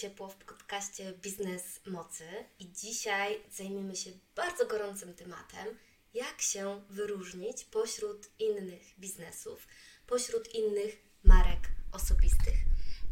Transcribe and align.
ciepło 0.00 0.28
w 0.28 0.36
podcaście 0.36 1.12
Biznes 1.12 1.80
Mocy 1.86 2.24
i 2.58 2.72
dzisiaj 2.72 3.40
zajmiemy 3.50 3.96
się 3.96 4.10
bardzo 4.34 4.66
gorącym 4.66 5.14
tematem, 5.14 5.78
jak 6.14 6.40
się 6.40 6.82
wyróżnić 6.90 7.64
pośród 7.64 8.28
innych 8.38 8.82
biznesów, 8.98 9.66
pośród 10.06 10.54
innych 10.54 10.96
marek 11.24 11.60
osobistych. 11.92 12.54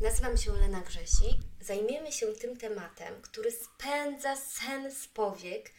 Nazywam 0.01 0.37
się 0.37 0.53
Lena 0.53 0.81
Grzesik. 0.81 1.41
Zajmiemy 1.61 2.13
się 2.13 2.27
tym 2.27 2.57
tematem, 2.57 3.23
który 3.23 3.51
spędza 3.51 4.37
sen 4.37 4.95
z 4.95 5.07
powiek 5.07 5.71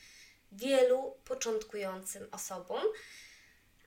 wielu 0.52 1.16
początkującym 1.26 2.28
osobom, 2.32 2.84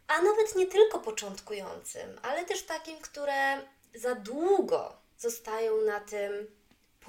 a 0.06 0.22
nawet 0.22 0.56
nie 0.56 0.66
tylko 0.66 0.98
początkującym, 0.98 2.20
ale 2.22 2.44
też 2.44 2.62
takim, 2.62 2.98
które 2.98 3.62
za 3.94 4.14
długo 4.14 4.96
zostają 5.18 5.80
na 5.80 6.00
tym 6.00 6.59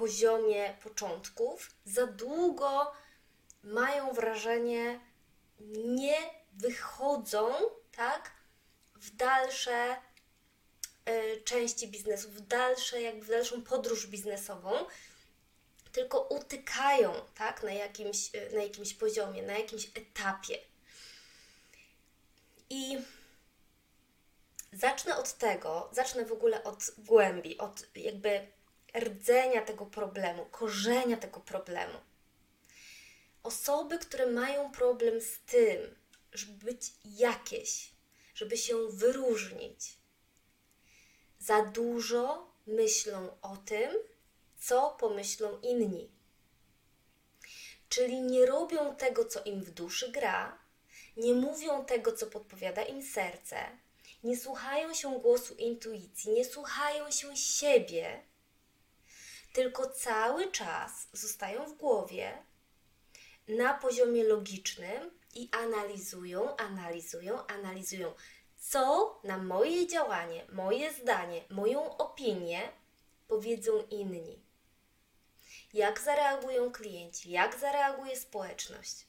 poziomie 0.02 0.76
początków, 0.82 1.70
za 1.84 2.06
długo 2.06 2.92
mają 3.62 4.12
wrażenie, 4.12 5.00
nie 5.84 6.16
wychodzą 6.52 7.52
tak, 7.96 8.30
w 8.94 9.16
dalsze 9.16 9.96
y, 11.08 11.42
części 11.44 11.88
biznesu, 11.88 12.30
w 12.30 12.40
dalsze, 12.40 13.02
jakby 13.02 13.24
w 13.24 13.28
dalszą 13.28 13.62
podróż 13.62 14.06
biznesową, 14.06 14.72
tylko 15.92 16.20
utykają 16.20 17.12
tak, 17.34 17.62
na, 17.62 17.72
jakimś, 17.72 18.34
y, 18.34 18.54
na 18.54 18.62
jakimś 18.62 18.94
poziomie, 18.94 19.42
na 19.42 19.58
jakimś 19.58 19.90
etapie. 19.94 20.58
I 22.70 22.98
zacznę 24.72 25.16
od 25.16 25.32
tego, 25.32 25.88
zacznę 25.92 26.24
w 26.24 26.32
ogóle 26.32 26.64
od 26.64 26.90
głębi, 26.98 27.58
od 27.58 27.96
jakby 27.96 28.52
rdzenia 28.98 29.62
tego 29.62 29.86
problemu, 29.86 30.46
korzenia 30.46 31.16
tego 31.16 31.40
problemu. 31.40 31.98
Osoby, 33.42 33.98
które 33.98 34.26
mają 34.26 34.72
problem 34.72 35.20
z 35.20 35.40
tym, 35.40 35.94
żeby 36.32 36.64
być 36.64 36.92
jakieś, 37.04 37.90
żeby 38.34 38.56
się 38.56 38.88
wyróżnić, 38.88 39.96
za 41.38 41.62
dużo 41.62 42.52
myślą 42.66 43.40
o 43.42 43.56
tym, 43.56 43.90
co 44.58 44.90
pomyślą 44.90 45.60
inni. 45.60 46.10
Czyli 47.88 48.20
nie 48.20 48.46
robią 48.46 48.96
tego, 48.96 49.24
co 49.24 49.44
im 49.44 49.64
w 49.64 49.70
duszy 49.70 50.12
gra, 50.12 50.58
nie 51.16 51.34
mówią 51.34 51.84
tego, 51.84 52.12
co 52.12 52.26
podpowiada 52.26 52.82
im 52.82 53.02
serce, 53.02 53.56
nie 54.24 54.36
słuchają 54.36 54.94
się 54.94 55.20
głosu 55.20 55.54
intuicji, 55.54 56.32
nie 56.32 56.44
słuchają 56.44 57.10
się 57.10 57.36
siebie, 57.36 58.22
tylko 59.52 59.86
cały 59.86 60.50
czas 60.50 61.08
zostają 61.12 61.66
w 61.66 61.76
głowie 61.76 62.42
na 63.48 63.74
poziomie 63.74 64.24
logicznym 64.24 65.10
i 65.34 65.48
analizują, 65.52 66.56
analizują, 66.56 67.46
analizują, 67.46 68.14
co 68.56 69.20
na 69.24 69.38
moje 69.38 69.86
działanie, 69.86 70.46
moje 70.52 70.92
zdanie, 70.92 71.44
moją 71.50 71.96
opinię 71.96 72.72
powiedzą 73.28 73.86
inni. 73.90 74.42
Jak 75.72 76.00
zareagują 76.00 76.72
klienci, 76.72 77.30
jak 77.30 77.58
zareaguje 77.58 78.16
społeczność. 78.16 79.06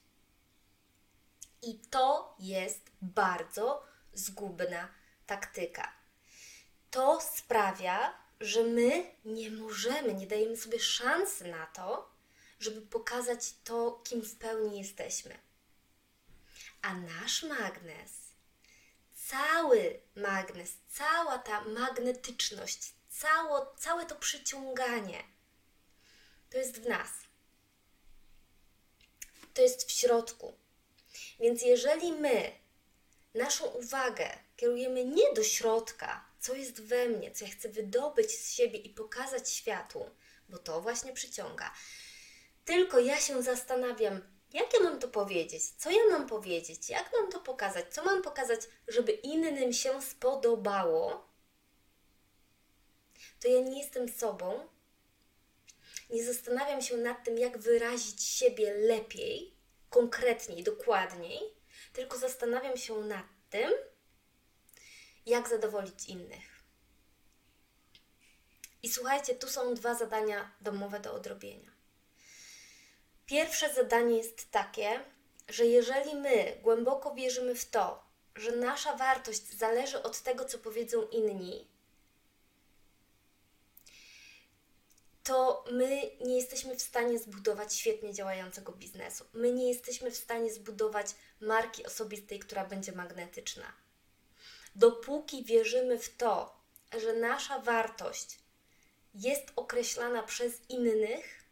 I 1.62 1.78
to 1.78 2.36
jest 2.38 2.80
bardzo 3.02 3.82
zgubna 4.12 4.88
taktyka. 5.26 5.92
To 6.90 7.20
sprawia, 7.20 8.23
że 8.40 8.62
my 8.62 9.14
nie 9.24 9.50
możemy, 9.50 10.14
nie 10.14 10.26
dajemy 10.26 10.56
sobie 10.56 10.80
szansy 10.80 11.44
na 11.44 11.66
to, 11.66 12.10
żeby 12.60 12.82
pokazać 12.82 13.54
to, 13.64 14.02
kim 14.04 14.22
w 14.22 14.34
pełni 14.34 14.78
jesteśmy. 14.78 15.38
A 16.82 16.94
nasz 16.94 17.42
magnes, 17.42 18.10
cały 19.14 20.00
magnes, 20.16 20.72
cała 20.88 21.38
ta 21.38 21.64
magnetyczność, 21.64 22.92
cało, 23.08 23.74
całe 23.78 24.06
to 24.06 24.14
przyciąganie, 24.14 25.24
to 26.50 26.58
jest 26.58 26.80
w 26.80 26.88
nas. 26.88 27.10
To 29.54 29.62
jest 29.62 29.88
w 29.88 29.92
środku. 29.92 30.54
Więc 31.40 31.62
jeżeli 31.62 32.12
my 32.12 32.52
naszą 33.34 33.64
uwagę 33.64 34.38
kierujemy 34.56 35.04
nie 35.04 35.32
do 35.34 35.44
środka, 35.44 36.24
co 36.44 36.54
jest 36.54 36.80
we 36.82 37.08
mnie, 37.08 37.30
co 37.30 37.44
ja 37.44 37.50
chcę 37.50 37.68
wydobyć 37.68 38.30
z 38.30 38.52
siebie 38.52 38.78
i 38.78 38.90
pokazać 38.90 39.50
światu, 39.50 40.10
bo 40.48 40.58
to 40.58 40.80
właśnie 40.80 41.12
przyciąga, 41.12 41.72
tylko 42.64 42.98
ja 42.98 43.20
się 43.20 43.42
zastanawiam, 43.42 44.20
jak 44.52 44.74
ja 44.74 44.80
mam 44.80 44.98
to 44.98 45.08
powiedzieć, 45.08 45.70
co 45.70 45.90
ja 45.90 46.06
mam 46.10 46.26
powiedzieć, 46.26 46.90
jak 46.90 47.10
mam 47.12 47.32
to 47.32 47.40
pokazać, 47.40 47.94
co 47.94 48.04
mam 48.04 48.22
pokazać, 48.22 48.60
żeby 48.88 49.12
innym 49.12 49.72
się 49.72 50.02
spodobało, 50.02 51.28
to 53.40 53.48
ja 53.48 53.60
nie 53.60 53.82
jestem 53.82 54.08
sobą, 54.08 54.68
nie 56.10 56.24
zastanawiam 56.24 56.82
się 56.82 56.96
nad 56.96 57.24
tym, 57.24 57.38
jak 57.38 57.58
wyrazić 57.58 58.22
siebie 58.22 58.74
lepiej, 58.74 59.56
konkretniej, 59.90 60.62
dokładniej, 60.62 61.40
tylko 61.92 62.18
zastanawiam 62.18 62.76
się 62.76 63.00
nad 63.00 63.26
tym, 63.50 63.72
jak 65.26 65.48
zadowolić 65.48 66.08
innych. 66.08 66.54
I 68.82 68.88
słuchajcie, 68.88 69.34
tu 69.34 69.48
są 69.48 69.74
dwa 69.74 69.94
zadania 69.94 70.50
domowe 70.60 71.00
do 71.00 71.14
odrobienia. 71.14 71.70
Pierwsze 73.26 73.74
zadanie 73.74 74.16
jest 74.16 74.50
takie, 74.50 75.00
że 75.48 75.66
jeżeli 75.66 76.14
my 76.14 76.58
głęboko 76.62 77.14
wierzymy 77.14 77.54
w 77.54 77.70
to, 77.70 78.04
że 78.34 78.56
nasza 78.56 78.96
wartość 78.96 79.58
zależy 79.58 80.02
od 80.02 80.20
tego, 80.20 80.44
co 80.44 80.58
powiedzą 80.58 81.02
inni, 81.02 81.68
to 85.22 85.64
my 85.70 86.10
nie 86.20 86.36
jesteśmy 86.36 86.76
w 86.76 86.82
stanie 86.82 87.18
zbudować 87.18 87.74
świetnie 87.74 88.14
działającego 88.14 88.72
biznesu. 88.72 89.24
My 89.32 89.52
nie 89.52 89.68
jesteśmy 89.68 90.10
w 90.10 90.16
stanie 90.16 90.52
zbudować 90.52 91.06
marki 91.40 91.86
osobistej, 91.86 92.38
która 92.38 92.64
będzie 92.64 92.92
magnetyczna. 92.92 93.83
Dopóki 94.74 95.44
wierzymy 95.44 95.98
w 95.98 96.16
to, 96.16 96.60
że 96.98 97.12
nasza 97.12 97.58
wartość 97.58 98.38
jest 99.14 99.52
określana 99.56 100.22
przez 100.22 100.60
innych, 100.68 101.44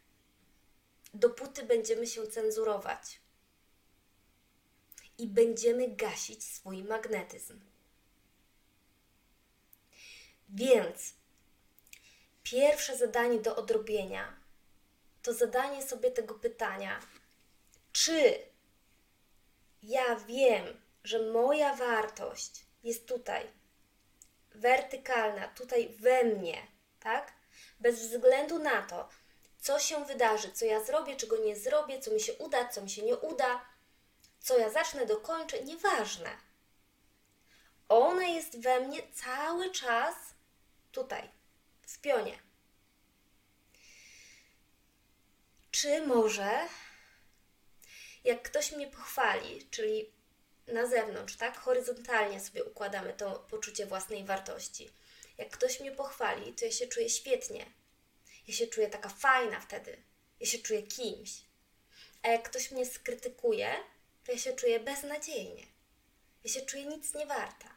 dopóty 1.13 1.63
będziemy 1.63 2.07
się 2.07 2.27
cenzurować 2.27 3.19
i 5.17 5.27
będziemy 5.27 5.87
gasić 5.87 6.43
swój 6.43 6.83
magnetyzm. 6.83 7.59
Więc 10.49 11.13
pierwsze 12.43 12.97
zadanie 12.97 13.39
do 13.39 13.55
odrobienia 13.55 14.35
to 15.21 15.33
zadanie 15.33 15.83
sobie 15.83 16.11
tego 16.11 16.33
pytania, 16.33 16.99
czy 17.91 18.39
ja 19.83 20.15
wiem, 20.15 20.81
że 21.03 21.31
moja 21.31 21.75
wartość 21.75 22.62
jest 22.83 23.07
tutaj, 23.07 23.47
wertykalna, 24.55 25.47
tutaj 25.47 25.89
we 25.89 26.23
mnie, 26.23 26.67
tak? 26.99 27.33
Bez 27.79 27.99
względu 27.99 28.59
na 28.59 28.81
to, 28.81 29.09
co 29.59 29.79
się 29.79 30.05
wydarzy, 30.05 30.51
co 30.51 30.65
ja 30.65 30.83
zrobię, 30.83 31.15
czego 31.15 31.37
nie 31.37 31.55
zrobię, 31.55 31.99
co 31.99 32.11
mi 32.11 32.19
się 32.19 32.33
uda, 32.33 32.67
co 32.67 32.81
mi 32.81 32.89
się 32.89 33.01
nie 33.01 33.17
uda, 33.17 33.65
co 34.39 34.57
ja 34.57 34.69
zacznę, 34.69 35.05
dokończę, 35.05 35.63
nieważne. 35.63 36.37
Ona 37.89 38.25
jest 38.25 38.61
we 38.61 38.79
mnie 38.79 38.99
cały 39.13 39.71
czas 39.71 40.15
tutaj 40.91 41.29
w 41.87 41.99
pionie. 41.99 42.39
Czy 45.71 46.07
może, 46.07 46.67
jak 48.23 48.41
ktoś 48.41 48.71
mnie 48.71 48.87
pochwali, 48.87 49.67
czyli 49.71 50.11
na 50.67 50.87
zewnątrz, 50.87 51.35
tak, 51.35 51.57
horyzontalnie 51.57 52.39
sobie 52.39 52.63
układamy 52.63 53.13
to 53.13 53.45
poczucie 53.49 53.85
własnej 53.85 54.25
wartości. 54.25 54.89
Jak 55.37 55.49
ktoś 55.49 55.79
mnie 55.79 55.91
pochwali, 55.91 56.53
to 56.53 56.65
ja 56.65 56.71
się 56.71 56.87
czuję 56.87 57.09
świetnie. 57.09 57.65
Ja 58.47 58.53
się 58.53 58.67
czuję 58.67 58.89
taka 58.89 59.09
fajna 59.09 59.59
wtedy. 59.59 60.03
Ja 60.39 60.47
się 60.47 60.59
czuję 60.59 60.83
kimś. 60.83 61.41
A 62.23 62.27
jak 62.27 62.49
ktoś 62.49 62.71
mnie 62.71 62.85
skrytykuje, 62.85 63.75
to 64.25 64.31
ja 64.31 64.37
się 64.37 64.53
czuję 64.53 64.79
beznadziejnie. 64.79 65.63
Ja 66.43 66.51
się 66.51 66.61
czuję 66.61 66.85
nic 66.85 67.13
nie 67.13 67.25
warta. 67.25 67.69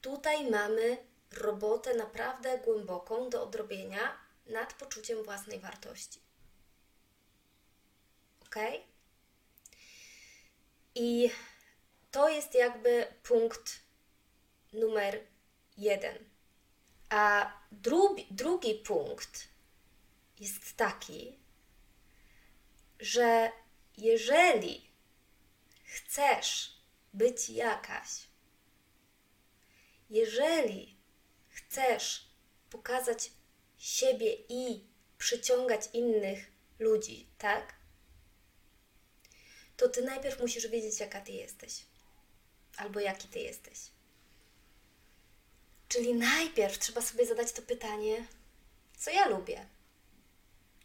Tutaj 0.00 0.50
mamy 0.50 0.96
robotę 1.32 1.94
naprawdę 1.94 2.58
głęboką 2.58 3.30
do 3.30 3.42
odrobienia 3.42 4.18
nad 4.46 4.74
poczuciem 4.74 5.24
własnej 5.24 5.60
wartości. 5.60 6.20
Ok? 8.40 8.56
I 10.94 11.30
to 12.10 12.28
jest 12.28 12.54
jakby 12.54 13.06
punkt 13.22 13.80
numer 14.72 15.20
jeden. 15.76 16.18
A 17.10 17.52
drugi, 17.72 18.26
drugi 18.30 18.74
punkt 18.74 19.48
jest 20.40 20.76
taki, 20.76 21.38
że 23.00 23.52
jeżeli 23.96 24.90
chcesz 25.84 26.80
być 27.12 27.50
jakaś, 27.50 28.28
jeżeli 30.10 30.96
chcesz 31.48 32.30
pokazać 32.70 33.30
siebie 33.78 34.34
i 34.48 34.86
przyciągać 35.18 35.88
innych 35.92 36.52
ludzi, 36.78 37.28
tak? 37.38 37.81
To 39.76 39.88
ty 39.88 40.02
najpierw 40.02 40.40
musisz 40.40 40.66
wiedzieć, 40.66 41.00
jaka 41.00 41.20
ty 41.20 41.32
jesteś, 41.32 41.86
albo 42.76 43.00
jaki 43.00 43.28
ty 43.28 43.38
jesteś. 43.38 43.78
Czyli 45.88 46.14
najpierw 46.14 46.78
trzeba 46.78 47.00
sobie 47.00 47.26
zadać 47.26 47.52
to 47.52 47.62
pytanie, 47.62 48.26
co 48.96 49.10
ja 49.10 49.28
lubię, 49.28 49.66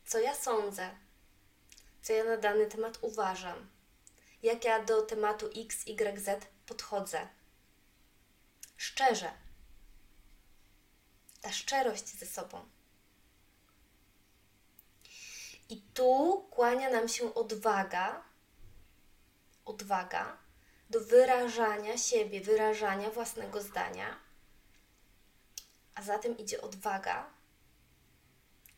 co 0.05 0.19
ja 0.19 0.35
sądzę, 0.35 0.89
co 2.01 2.13
ja 2.13 2.23
na 2.23 2.37
dany 2.37 2.65
temat 2.65 2.97
uważam, 3.01 3.69
jak 4.43 4.65
ja 4.65 4.83
do 4.83 5.01
tematu 5.01 5.49
X, 5.55 5.87
Y, 5.87 6.19
Z 6.19 6.45
podchodzę. 6.65 7.27
Szczerze. 8.77 9.31
Ta 11.41 11.51
szczerość 11.51 12.07
ze 12.07 12.25
sobą. 12.25 12.65
I 15.69 15.81
tu 15.93 16.45
kłania 16.51 16.89
nam 16.89 17.07
się 17.09 17.33
odwaga, 17.33 18.23
odwaga 19.67 20.37
do 20.89 20.99
wyrażania 20.99 21.97
siebie, 21.97 22.41
wyrażania 22.41 23.09
własnego 23.09 23.61
zdania, 23.61 24.19
a 25.95 26.01
za 26.01 26.19
tym 26.19 26.37
idzie 26.37 26.61
odwaga 26.61 27.29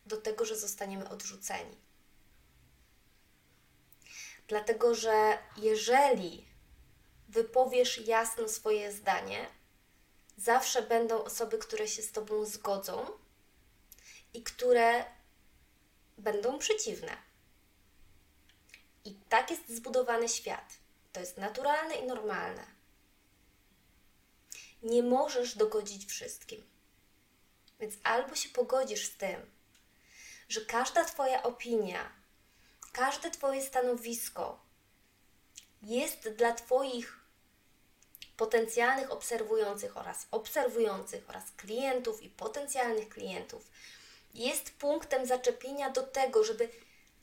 do 0.06 0.16
tego, 0.16 0.44
że 0.44 0.56
zostaniemy 0.56 1.08
odrzuceni. 1.08 1.76
Dlatego, 4.48 4.94
że 4.94 5.38
jeżeli 5.56 6.46
wypowiesz 7.28 8.06
jasno 8.06 8.48
swoje 8.48 8.92
zdanie, 8.92 9.46
zawsze 10.36 10.82
będą 10.82 11.24
osoby, 11.24 11.58
które 11.58 11.88
się 11.88 12.02
z 12.02 12.12
Tobą 12.12 12.44
zgodzą 12.44 13.06
i 14.34 14.42
które 14.42 15.04
będą 16.18 16.58
przeciwne. 16.58 17.16
I 19.04 19.14
tak 19.28 19.50
jest 19.50 19.68
zbudowany 19.68 20.28
świat. 20.28 20.79
To 21.12 21.20
jest 21.20 21.38
naturalne 21.38 21.94
i 21.94 22.06
normalne. 22.06 22.66
Nie 24.82 25.02
możesz 25.02 25.56
dogodzić 25.56 26.06
wszystkim. 26.06 26.70
Więc 27.80 27.94
albo 28.02 28.36
się 28.36 28.48
pogodzisz 28.48 29.06
z 29.06 29.16
tym, 29.16 29.50
że 30.48 30.60
każda 30.60 31.04
Twoja 31.04 31.42
opinia, 31.42 32.12
każde 32.92 33.30
Twoje 33.30 33.62
stanowisko 33.62 34.60
jest 35.82 36.28
dla 36.28 36.52
Twoich 36.52 37.20
potencjalnych 38.36 39.10
obserwujących 39.10 39.96
oraz 39.96 40.26
obserwujących 40.30 41.30
oraz 41.30 41.44
klientów 41.56 42.22
i 42.22 42.28
potencjalnych 42.28 43.08
klientów 43.08 43.70
jest 44.34 44.70
punktem 44.70 45.26
zaczepienia 45.26 45.90
do 45.90 46.02
tego, 46.02 46.44
żeby 46.44 46.68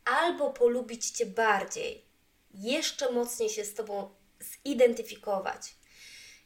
albo 0.06 0.54
polubić 0.54 1.10
Cię 1.10 1.26
bardziej, 1.26 2.07
jeszcze 2.54 3.12
mocniej 3.12 3.50
się 3.50 3.66
z 3.66 3.74
Tobą 3.74 4.16
zidentyfikować, 4.66 5.76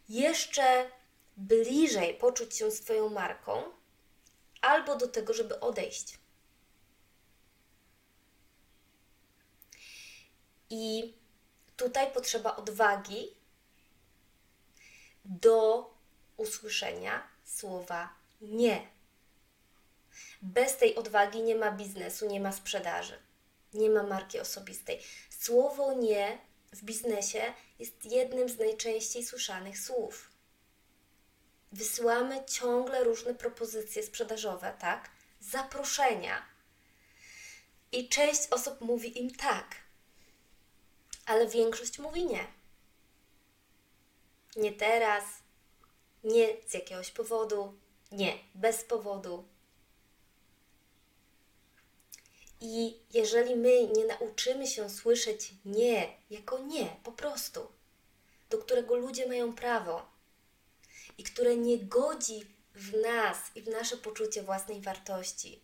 jeszcze 0.09 0.91
bliżej 1.37 2.13
poczuć 2.13 2.55
się 2.55 2.71
z 2.71 2.81
Twoją 2.81 3.09
marką, 3.09 3.63
albo 4.61 4.95
do 4.95 5.07
tego, 5.07 5.33
żeby 5.33 5.59
odejść. 5.59 6.17
I 10.69 11.13
tutaj 11.77 12.11
potrzeba 12.13 12.55
odwagi 12.55 13.35
do 15.25 15.89
usłyszenia 16.37 17.27
słowa 17.45 18.09
nie. 18.41 18.87
Bez 20.41 20.77
tej 20.77 20.95
odwagi 20.95 21.43
nie 21.43 21.55
ma 21.55 21.71
biznesu, 21.71 22.27
nie 22.27 22.39
ma 22.39 22.51
sprzedaży, 22.51 23.19
nie 23.73 23.89
ma 23.89 24.03
marki 24.03 24.39
osobistej. 24.39 24.99
Słowo 25.41 25.93
nie 25.93 26.37
w 26.71 26.83
biznesie 26.83 27.53
jest 27.79 28.05
jednym 28.05 28.49
z 28.49 28.59
najczęściej 28.59 29.25
słyszanych 29.25 29.79
słów. 29.79 30.31
Wysyłamy 31.71 32.45
ciągle 32.45 33.03
różne 33.03 33.35
propozycje 33.35 34.03
sprzedażowe, 34.03 34.73
tak? 34.79 35.09
Zaproszenia. 35.39 36.45
I 37.91 38.09
część 38.09 38.47
osób 38.51 38.81
mówi 38.81 39.19
im 39.19 39.35
tak, 39.35 39.75
ale 41.25 41.47
większość 41.47 41.99
mówi 41.99 42.25
nie. 42.25 42.47
Nie 44.55 44.71
teraz, 44.71 45.23
nie 46.23 46.47
z 46.67 46.73
jakiegoś 46.73 47.11
powodu, 47.11 47.79
nie 48.11 48.39
bez 48.55 48.83
powodu. 48.83 49.47
I 52.61 52.99
jeżeli 53.13 53.55
my 53.55 53.87
nie 53.87 54.05
nauczymy 54.05 54.67
się 54.67 54.89
słyszeć 54.89 55.53
nie 55.65 56.17
jako 56.29 56.59
nie, 56.59 56.95
po 57.03 57.11
prostu, 57.11 57.71
do 58.49 58.57
którego 58.57 58.95
ludzie 58.95 59.27
mają 59.27 59.55
prawo 59.55 60.05
i 61.17 61.23
które 61.23 61.57
nie 61.57 61.77
godzi 61.77 62.45
w 62.75 63.01
nas 63.01 63.37
i 63.55 63.61
w 63.61 63.67
nasze 63.67 63.97
poczucie 63.97 64.43
własnej 64.43 64.81
wartości, 64.81 65.61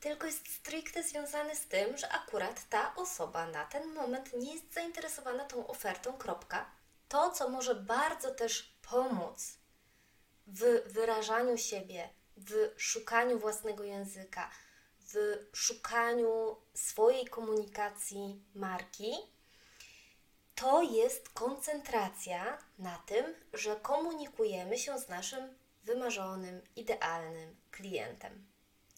tylko 0.00 0.26
jest 0.26 0.54
stricte 0.54 1.02
związany 1.02 1.56
z 1.56 1.66
tym, 1.66 1.96
że 1.96 2.08
akurat 2.08 2.68
ta 2.68 2.94
osoba 2.96 3.46
na 3.46 3.64
ten 3.64 3.94
moment 3.94 4.32
nie 4.32 4.54
jest 4.54 4.72
zainteresowana 4.74 5.44
tą 5.44 5.66
ofertą, 5.66 6.12
kropka. 6.12 6.70
To, 7.08 7.30
co 7.30 7.48
może 7.48 7.74
bardzo 7.74 8.34
też 8.34 8.76
pomóc 8.90 9.58
w 10.46 10.82
wyrażaniu 10.86 11.58
siebie, 11.58 12.08
w 12.36 12.52
szukaniu 12.76 13.38
własnego 13.38 13.84
języka, 13.84 14.50
w 15.12 15.16
szukaniu 15.52 16.56
swojej 16.74 17.26
komunikacji 17.26 18.42
marki, 18.54 19.14
to 20.54 20.82
jest 20.82 21.28
koncentracja 21.28 22.58
na 22.78 22.98
tym, 23.06 23.34
że 23.52 23.76
komunikujemy 23.76 24.78
się 24.78 24.98
z 24.98 25.08
naszym 25.08 25.58
wymarzonym, 25.84 26.62
idealnym 26.76 27.56
klientem. 27.70 28.46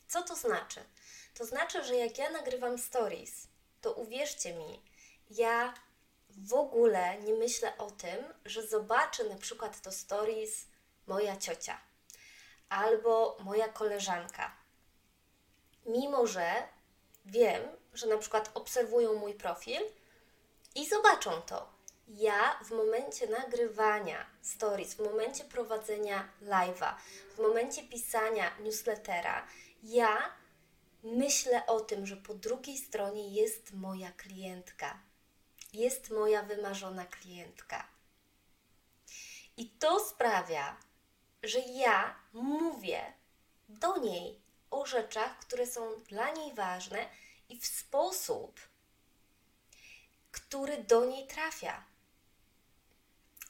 Co 0.08 0.22
to 0.22 0.36
znaczy? 0.36 0.80
To 1.34 1.44
znaczy, 1.44 1.84
że 1.84 1.96
jak 1.96 2.18
ja 2.18 2.30
nagrywam 2.30 2.78
stories, 2.78 3.48
to 3.80 3.92
uwierzcie 3.92 4.54
mi, 4.54 4.82
ja 5.30 5.74
w 6.30 6.54
ogóle 6.54 7.18
nie 7.22 7.34
myślę 7.34 7.78
o 7.78 7.90
tym, 7.90 8.24
że 8.44 8.66
zobaczy 8.66 9.28
na 9.28 9.36
przykład 9.36 9.80
to 9.80 9.92
stories 9.92 10.66
moja 11.06 11.36
ciocia 11.36 11.78
albo 12.68 13.36
moja 13.44 13.68
koleżanka. 13.68 14.59
Mimo, 15.86 16.26
że 16.26 16.52
wiem, 17.26 17.62
że 17.94 18.06
na 18.06 18.18
przykład 18.18 18.50
obserwują 18.54 19.14
mój 19.14 19.34
profil 19.34 19.80
i 20.74 20.88
zobaczą 20.88 21.42
to. 21.42 21.68
Ja 22.08 22.60
w 22.64 22.70
momencie 22.70 23.26
nagrywania 23.26 24.26
stories, 24.42 24.94
w 24.94 25.00
momencie 25.00 25.44
prowadzenia 25.44 26.28
live'a, 26.42 26.94
w 27.36 27.38
momencie 27.38 27.82
pisania 27.82 28.58
newslettera, 28.60 29.46
ja 29.82 30.34
myślę 31.02 31.66
o 31.66 31.80
tym, 31.80 32.06
że 32.06 32.16
po 32.16 32.34
drugiej 32.34 32.78
stronie 32.78 33.28
jest 33.28 33.72
moja 33.72 34.12
klientka, 34.12 34.98
jest 35.72 36.10
moja 36.10 36.42
wymarzona 36.42 37.06
klientka. 37.06 37.88
I 39.56 39.68
to 39.70 40.00
sprawia, 40.00 40.76
że 41.42 41.58
ja 41.58 42.14
mówię 42.32 43.12
do 43.68 43.96
niej 43.96 44.40
o 44.70 44.86
rzeczach, 44.86 45.38
które 45.38 45.66
są 45.66 46.00
dla 46.08 46.30
niej 46.30 46.54
ważne 46.54 47.08
i 47.48 47.60
w 47.60 47.66
sposób, 47.66 48.60
który 50.32 50.84
do 50.84 51.04
niej 51.04 51.26
trafia. 51.26 51.84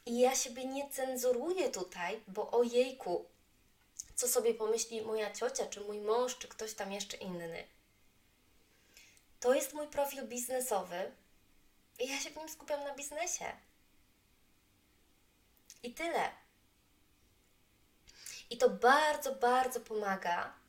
I 0.07 0.19
ja 0.19 0.35
siebie 0.35 0.65
nie 0.65 0.91
cenzuruję 0.91 1.71
tutaj, 1.71 2.21
bo 2.29 2.50
o 2.50 2.62
jejku, 2.62 3.29
co 4.15 4.29
sobie 4.29 4.55
pomyśli 4.55 5.03
moja 5.03 5.33
ciocia, 5.33 5.67
czy 5.67 5.81
mój 5.81 6.00
mąż, 6.00 6.39
czy 6.39 6.49
ktoś 6.49 6.75
tam 6.75 6.93
jeszcze 6.93 7.17
inny. 7.17 7.67
To 9.41 9.55
jest 9.55 9.73
mój 9.73 9.87
profil 9.87 10.29
biznesowy 10.29 11.12
i 11.99 12.09
ja 12.09 12.21
się 12.21 12.31
w 12.31 12.37
nim 12.37 12.49
skupiam 12.49 12.85
na 12.85 12.95
biznesie. 12.95 13.53
I 15.83 15.95
tyle. 15.95 16.31
I 18.50 18.59
to 18.59 18.71
bardzo, 18.71 19.35
bardzo 19.35 19.81
pomaga 19.81 20.60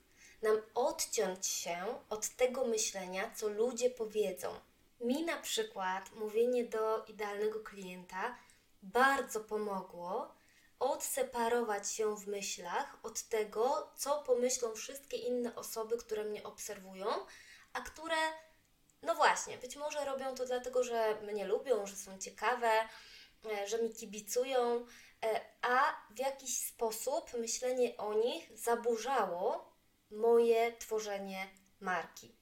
nam 0.42 0.62
odciąć 0.76 1.48
się 1.48 2.00
od 2.10 2.30
tego 2.30 2.66
myślenia, 2.66 3.32
co 3.36 3.48
ludzie 3.48 3.90
powiedzą. 3.90 4.60
Mi 5.00 5.24
na 5.24 5.38
przykład 5.38 6.12
mówienie 6.16 6.64
do 6.64 7.06
idealnego 7.06 7.60
klienta 7.60 8.38
bardzo 8.84 9.40
pomogło 9.40 10.36
odseparować 10.80 11.92
się 11.92 12.16
w 12.16 12.28
myślach 12.28 12.98
od 13.04 13.22
tego, 13.22 13.92
co 13.96 14.24
pomyślą 14.24 14.76
wszystkie 14.76 15.18
inne 15.18 15.56
osoby, 15.56 15.98
które 15.98 16.24
mnie 16.24 16.44
obserwują, 16.44 17.08
a 17.74 17.82
które, 17.82 18.16
no 19.02 19.16
właśnie, 19.16 19.58
być 19.58 19.76
może 19.76 20.06
robią 20.06 20.36
to 20.36 20.46
dlatego, 20.46 20.84
że 20.84 21.22
mnie 21.22 21.46
lubią, 21.46 21.86
że 21.86 21.96
są 21.96 22.18
ciekawe, 22.18 22.72
e, 23.52 23.68
że 23.68 23.84
mi 23.84 23.94
kibicują, 23.94 24.86
e, 25.26 25.42
a 25.62 25.96
w 26.10 26.20
jakiś 26.20 26.68
sposób 26.68 27.34
myślenie 27.34 27.98
o 27.98 28.14
nich 28.14 28.58
zaburzało 28.58 29.71
moje 30.12 30.78
tworzenie 30.78 31.48
marki. 31.80 32.36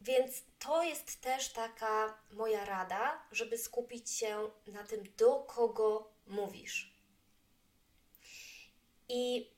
Więc 0.00 0.42
to 0.58 0.82
jest 0.82 1.20
też 1.20 1.52
taka 1.52 2.18
moja 2.30 2.64
rada, 2.64 3.22
żeby 3.32 3.58
skupić 3.58 4.10
się 4.10 4.50
na 4.66 4.84
tym, 4.84 5.04
do 5.16 5.34
kogo 5.34 6.12
mówisz. 6.26 6.94
I 9.08 9.50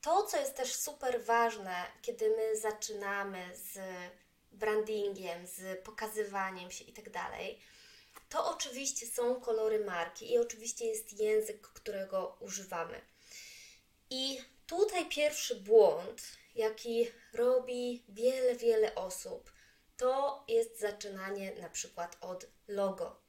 to, 0.00 0.22
co 0.22 0.36
jest 0.36 0.56
też 0.56 0.74
super 0.74 1.24
ważne, 1.24 1.86
kiedy 2.02 2.30
my 2.36 2.56
zaczynamy 2.60 3.56
z 3.56 3.78
brandingiem, 4.52 5.46
z 5.46 5.84
pokazywaniem 5.84 6.70
się 6.70 6.84
i 6.84 6.92
tak 6.92 7.10
dalej, 7.10 7.58
to 8.28 8.50
oczywiście 8.50 9.06
są 9.06 9.40
kolory 9.40 9.84
marki 9.84 10.32
i 10.32 10.38
oczywiście 10.38 10.84
jest 10.86 11.12
język, 11.12 11.60
którego 11.60 12.36
używamy. 12.40 13.00
I 14.10 14.38
tutaj 14.76 15.08
pierwszy 15.08 15.54
błąd, 15.54 16.22
jaki 16.54 17.10
robi 17.32 18.04
wiele, 18.08 18.54
wiele 18.56 18.94
osób, 18.94 19.52
to 19.96 20.44
jest 20.48 20.80
zaczynanie 20.80 21.54
na 21.54 21.68
przykład 21.68 22.16
od 22.20 22.46
logo. 22.68 23.22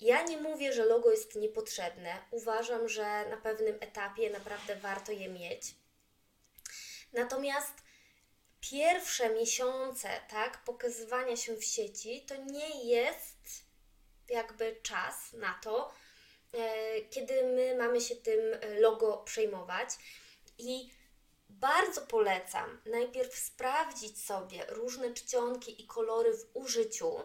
Ja 0.00 0.22
nie 0.22 0.36
mówię, 0.36 0.72
że 0.72 0.84
logo 0.84 1.10
jest 1.10 1.34
niepotrzebne. 1.34 2.18
Uważam, 2.30 2.88
że 2.88 3.28
na 3.30 3.36
pewnym 3.36 3.76
etapie 3.80 4.30
naprawdę 4.30 4.76
warto 4.76 5.12
je 5.12 5.28
mieć. 5.28 5.74
Natomiast 7.12 7.74
pierwsze 8.60 9.30
miesiące, 9.30 10.08
tak, 10.30 10.64
pokazywania 10.64 11.36
się 11.36 11.56
w 11.56 11.64
sieci 11.64 12.26
to 12.26 12.36
nie 12.36 12.84
jest 12.84 13.64
jakby 14.28 14.76
czas 14.82 15.32
na 15.32 15.60
to, 15.62 15.94
kiedy 17.10 17.42
my 17.42 17.76
mamy 17.76 18.00
się 18.00 18.16
tym 18.16 18.40
logo 18.80 19.16
przejmować. 19.16 19.88
I 20.58 20.90
bardzo 21.48 22.00
polecam 22.00 22.80
najpierw 22.86 23.34
sprawdzić 23.34 24.24
sobie 24.24 24.66
różne 24.68 25.14
czcionki 25.14 25.82
i 25.82 25.86
kolory 25.86 26.32
w 26.36 26.56
użyciu. 26.56 27.22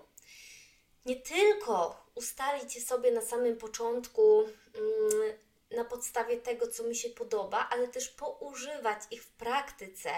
Nie 1.06 1.15
tylko 1.15 2.06
ustalić 2.15 2.75
je 2.75 2.82
sobie 2.82 3.12
na 3.12 3.22
samym 3.22 3.58
początku 3.58 4.42
mm, 4.42 5.38
na 5.72 5.86
podstawie 5.86 6.38
tego, 6.38 6.68
co 6.68 6.84
mi 6.84 6.96
się 6.96 7.10
podoba, 7.10 7.70
ale 7.72 7.88
też 7.88 8.10
poużywać 8.10 9.00
ich 9.12 9.24
w 9.24 9.32
praktyce, 9.32 10.12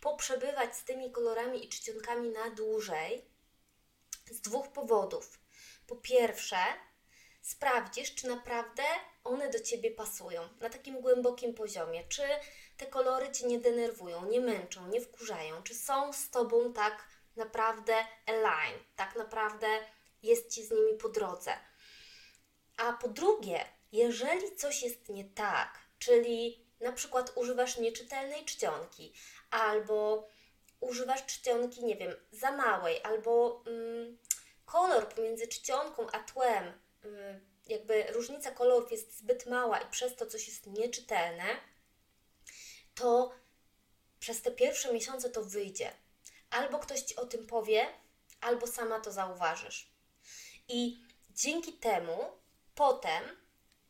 poprzebywać 0.00 0.76
z 0.76 0.84
tymi 0.84 1.12
kolorami 1.12 1.66
i 1.66 1.68
czcionkami 1.68 2.28
na 2.28 2.50
dłużej 2.50 3.24
z 4.30 4.40
dwóch 4.40 4.68
powodów. 4.68 5.38
Po 5.86 5.96
pierwsze, 5.96 6.56
sprawdzisz, 7.44 8.14
czy 8.14 8.28
naprawdę 8.28 8.82
one 9.24 9.50
do 9.50 9.60
ciebie 9.60 9.90
pasują 9.90 10.48
na 10.60 10.70
takim 10.70 11.00
głębokim 11.00 11.54
poziomie, 11.54 12.04
czy 12.08 12.22
te 12.76 12.86
kolory 12.86 13.32
cię 13.32 13.46
nie 13.46 13.58
denerwują, 13.58 14.24
nie 14.24 14.40
męczą, 14.40 14.88
nie 14.88 15.00
wkurzają, 15.00 15.62
czy 15.62 15.74
są 15.74 16.12
z 16.12 16.30
tobą 16.30 16.72
tak 16.72 17.08
naprawdę 17.36 17.94
align, 18.26 18.78
tak 18.96 19.16
naprawdę 19.16 19.66
jest 20.22 20.50
ci 20.50 20.66
z 20.66 20.70
nimi 20.70 20.94
po 20.98 21.08
drodze. 21.08 21.52
A 22.76 22.92
po 22.92 23.08
drugie, 23.08 23.64
jeżeli 23.92 24.56
coś 24.56 24.82
jest 24.82 25.08
nie 25.08 25.24
tak, 25.24 25.78
czyli 25.98 26.66
na 26.80 26.92
przykład 26.92 27.32
używasz 27.34 27.78
nieczytelnej 27.78 28.44
czcionki, 28.44 29.14
albo 29.50 30.28
używasz 30.80 31.26
czcionki, 31.26 31.84
nie 31.84 31.96
wiem, 31.96 32.16
za 32.32 32.52
małej, 32.52 33.02
albo 33.02 33.62
mm, 33.66 34.18
kolor 34.64 35.08
pomiędzy 35.08 35.48
czcionką 35.48 36.06
a 36.12 36.18
tłem, 36.18 36.83
jakby 37.66 38.02
różnica 38.02 38.50
kolorów 38.50 38.92
jest 38.92 39.18
zbyt 39.18 39.46
mała 39.46 39.78
i 39.78 39.90
przez 39.90 40.16
to 40.16 40.26
coś 40.26 40.48
jest 40.48 40.66
nieczytelne, 40.66 41.44
to 42.94 43.32
przez 44.20 44.42
te 44.42 44.50
pierwsze 44.50 44.92
miesiące 44.92 45.30
to 45.30 45.44
wyjdzie. 45.44 45.92
Albo 46.50 46.78
ktoś 46.78 47.00
ci 47.00 47.16
o 47.16 47.26
tym 47.26 47.46
powie, 47.46 47.86
albo 48.40 48.66
sama 48.66 49.00
to 49.00 49.12
zauważysz. 49.12 49.90
I 50.68 51.04
dzięki 51.30 51.72
temu 51.72 52.18
potem, 52.74 53.22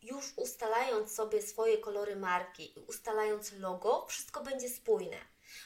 już 0.02 0.33
ustalając 0.37 1.14
sobie 1.14 1.42
swoje 1.42 1.78
kolory 1.78 2.16
marki 2.16 2.78
i 2.78 2.80
ustalając 2.80 3.52
logo, 3.52 4.06
wszystko 4.06 4.40
będzie 4.40 4.68
spójne. 4.68 5.16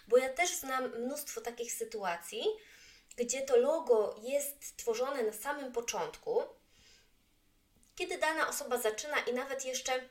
Bo 0.09 0.17
ja 0.17 0.33
też 0.33 0.57
znam 0.57 0.99
mnóstwo 0.99 1.41
takich 1.41 1.73
sytuacji, 1.73 2.45
gdzie 3.17 3.43
to 3.43 3.57
logo 3.57 4.17
jest 4.23 4.77
tworzone 4.77 5.23
na 5.23 5.33
samym 5.33 5.73
początku, 5.73 6.43
kiedy 7.99 8.19
dana 8.19 8.49
osoba 8.49 8.79
zaczyna 8.79 9.19
i 9.21 9.35
nawet 9.35 9.65
jeszcze 9.65 10.09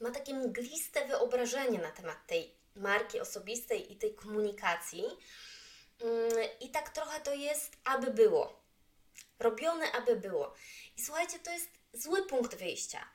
ma 0.00 0.10
takie 0.10 0.34
mgliste 0.34 1.06
wyobrażenie 1.06 1.78
na 1.78 1.90
temat 1.90 2.26
tej 2.26 2.54
marki 2.74 3.20
osobistej 3.20 3.92
i 3.92 3.96
tej 3.96 4.14
komunikacji. 4.14 5.04
Mm, 6.00 6.48
I 6.60 6.70
tak 6.70 6.88
trochę 6.90 7.20
to 7.20 7.34
jest, 7.34 7.76
aby 7.84 8.10
było. 8.10 8.62
Robione, 9.38 9.92
aby 9.92 10.16
było. 10.16 10.54
I 10.96 11.02
słuchajcie, 11.02 11.38
to 11.38 11.50
jest 11.50 11.70
zły 11.92 12.26
punkt 12.26 12.54
wyjścia, 12.54 13.08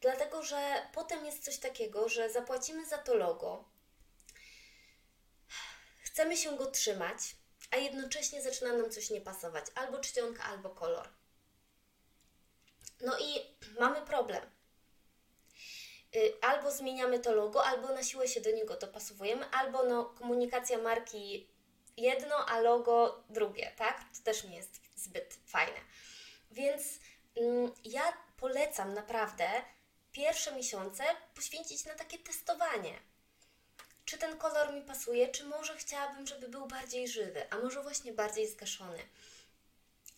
dlatego 0.00 0.42
że 0.42 0.88
potem 0.94 1.26
jest 1.26 1.44
coś 1.44 1.58
takiego, 1.58 2.08
że 2.08 2.30
zapłacimy 2.30 2.86
za 2.86 2.98
to 2.98 3.14
logo, 3.14 3.64
chcemy 6.02 6.36
się 6.36 6.56
go 6.56 6.70
trzymać, 6.70 7.18
a 7.70 7.76
jednocześnie 7.76 8.42
zaczyna 8.42 8.72
nam 8.72 8.90
coś 8.90 9.10
nie 9.10 9.20
pasować, 9.20 9.66
albo 9.74 9.98
czcionka, 9.98 10.44
albo 10.44 10.70
kolor. 10.70 11.17
No 13.00 13.18
i 13.18 13.56
mamy 13.80 14.02
problem. 14.02 14.42
Y, 16.16 16.32
albo 16.40 16.70
zmieniamy 16.70 17.18
to 17.18 17.34
logo, 17.34 17.64
albo 17.64 17.88
na 17.88 18.02
siłę 18.02 18.28
się 18.28 18.40
do 18.40 18.50
niego 18.50 18.76
dopasowujemy, 18.76 19.50
albo 19.50 19.84
no, 19.84 20.04
komunikacja 20.04 20.78
marki 20.78 21.48
jedno, 21.96 22.46
a 22.46 22.60
logo 22.60 23.24
drugie, 23.30 23.72
tak? 23.76 24.04
To 24.16 24.24
też 24.24 24.44
nie 24.44 24.56
jest 24.56 24.80
zbyt 24.96 25.38
fajne. 25.46 25.80
Więc 26.50 26.82
mm, 27.36 27.72
ja 27.84 28.12
polecam 28.36 28.94
naprawdę 28.94 29.48
pierwsze 30.12 30.52
miesiące 30.52 31.04
poświęcić 31.34 31.84
na 31.84 31.94
takie 31.94 32.18
testowanie. 32.18 32.98
Czy 34.04 34.18
ten 34.18 34.38
kolor 34.38 34.72
mi 34.74 34.82
pasuje, 34.82 35.28
czy 35.28 35.44
może 35.44 35.76
chciałabym, 35.76 36.26
żeby 36.26 36.48
był 36.48 36.66
bardziej 36.66 37.08
żywy, 37.08 37.50
a 37.50 37.58
może 37.58 37.82
właśnie 37.82 38.12
bardziej 38.12 38.48
zgaszony. 38.48 38.98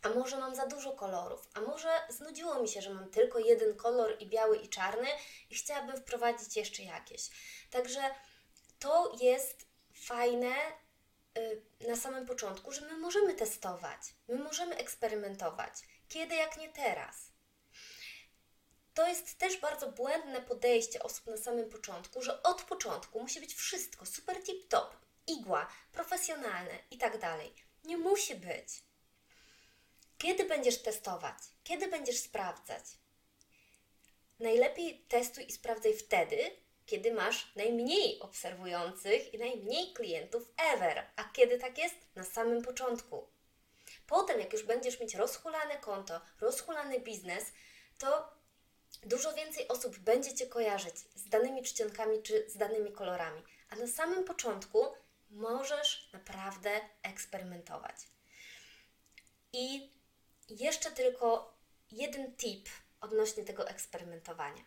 A 0.02 0.08
może 0.08 0.38
mam 0.38 0.54
za 0.54 0.66
dużo 0.66 0.92
kolorów, 0.92 1.48
a 1.54 1.60
może 1.60 1.88
znudziło 2.08 2.62
mi 2.62 2.68
się, 2.68 2.82
że 2.82 2.94
mam 2.94 3.10
tylko 3.10 3.38
jeden 3.38 3.76
kolor 3.76 4.16
i 4.20 4.26
biały 4.26 4.56
i 4.56 4.68
czarny 4.68 5.08
i 5.50 5.54
chciałabym 5.54 5.96
wprowadzić 5.96 6.56
jeszcze 6.56 6.82
jakieś. 6.82 7.30
Także 7.70 8.00
to 8.78 9.16
jest 9.20 9.66
fajne 9.94 10.54
y, 11.38 11.62
na 11.88 11.96
samym 11.96 12.26
początku, 12.26 12.72
że 12.72 12.80
my 12.80 12.98
możemy 12.98 13.34
testować, 13.34 14.00
my 14.28 14.34
możemy 14.38 14.76
eksperymentować. 14.76 15.72
Kiedy 16.08 16.34
jak 16.34 16.56
nie 16.56 16.68
teraz? 16.68 17.30
To 18.94 19.08
jest 19.08 19.38
też 19.38 19.56
bardzo 19.56 19.92
błędne 19.92 20.42
podejście 20.42 21.02
osób 21.02 21.26
na 21.26 21.36
samym 21.36 21.70
początku, 21.70 22.22
że 22.22 22.42
od 22.42 22.62
początku 22.62 23.20
musi 23.20 23.40
być 23.40 23.54
wszystko 23.54 24.06
super 24.06 24.42
tip 24.42 24.68
top, 24.68 24.96
igła, 25.26 25.68
profesjonalne 25.92 26.78
i 26.90 26.98
tak 26.98 27.18
dalej. 27.18 27.54
Nie 27.84 27.96
musi 27.96 28.34
być. 28.34 28.82
Kiedy 30.20 30.44
będziesz 30.44 30.82
testować? 30.82 31.38
Kiedy 31.64 31.88
będziesz 31.88 32.18
sprawdzać? 32.18 32.84
Najlepiej 34.40 34.98
testuj 35.08 35.46
i 35.46 35.52
sprawdzaj 35.52 35.94
wtedy, 35.94 36.50
kiedy 36.86 37.14
masz 37.14 37.54
najmniej 37.56 38.20
obserwujących 38.20 39.34
i 39.34 39.38
najmniej 39.38 39.92
klientów 39.92 40.52
ever. 40.74 41.06
A 41.16 41.24
kiedy 41.24 41.58
tak 41.58 41.78
jest? 41.78 41.94
Na 42.14 42.24
samym 42.24 42.62
początku. 42.62 43.28
Potem, 44.06 44.40
jak 44.40 44.52
już 44.52 44.62
będziesz 44.62 45.00
mieć 45.00 45.14
rozhulane 45.14 45.76
konto, 45.76 46.20
rozhulany 46.40 47.00
biznes, 47.00 47.44
to 47.98 48.34
dużo 49.02 49.32
więcej 49.32 49.68
osób 49.68 49.98
będzie 49.98 50.34
Cię 50.34 50.46
kojarzyć 50.46 50.96
z 51.14 51.28
danymi 51.28 51.62
czcionkami 51.62 52.22
czy 52.22 52.50
z 52.50 52.56
danymi 52.56 52.92
kolorami. 52.92 53.42
A 53.70 53.76
na 53.76 53.86
samym 53.86 54.24
początku 54.24 54.86
możesz 55.30 56.10
naprawdę 56.12 56.80
eksperymentować. 57.02 57.96
I 59.52 59.89
jeszcze 60.50 60.90
tylko 60.90 61.54
jeden 61.90 62.36
tip 62.36 62.68
odnośnie 63.00 63.44
tego 63.44 63.68
eksperymentowania. 63.68 64.62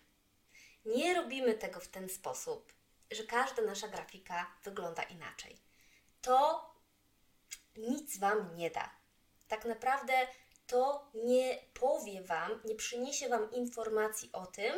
Nie 0.85 1.13
robimy 1.13 1.53
tego 1.53 1.79
w 1.79 1.87
ten 1.87 2.09
sposób, 2.09 2.73
że 3.11 3.23
każda 3.23 3.61
nasza 3.61 3.87
grafika 3.87 4.53
wygląda 4.63 5.03
inaczej. 5.03 5.57
To 6.21 6.69
nic 7.77 8.17
Wam 8.19 8.55
nie 8.55 8.71
da. 8.71 8.89
Tak 9.47 9.65
naprawdę 9.65 10.27
to 10.67 11.11
nie 11.13 11.59
powie 11.73 12.23
Wam, 12.23 12.61
nie 12.65 12.75
przyniesie 12.75 13.29
Wam 13.29 13.51
informacji 13.51 14.29
o 14.33 14.45
tym, 14.45 14.75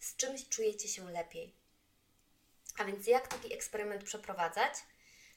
z 0.00 0.16
czymś 0.16 0.48
czujecie 0.48 0.88
się 0.88 1.10
lepiej. 1.10 1.54
A 2.78 2.84
więc 2.84 3.06
jak 3.06 3.28
taki 3.28 3.54
eksperyment 3.54 4.04
przeprowadzać? 4.04 4.74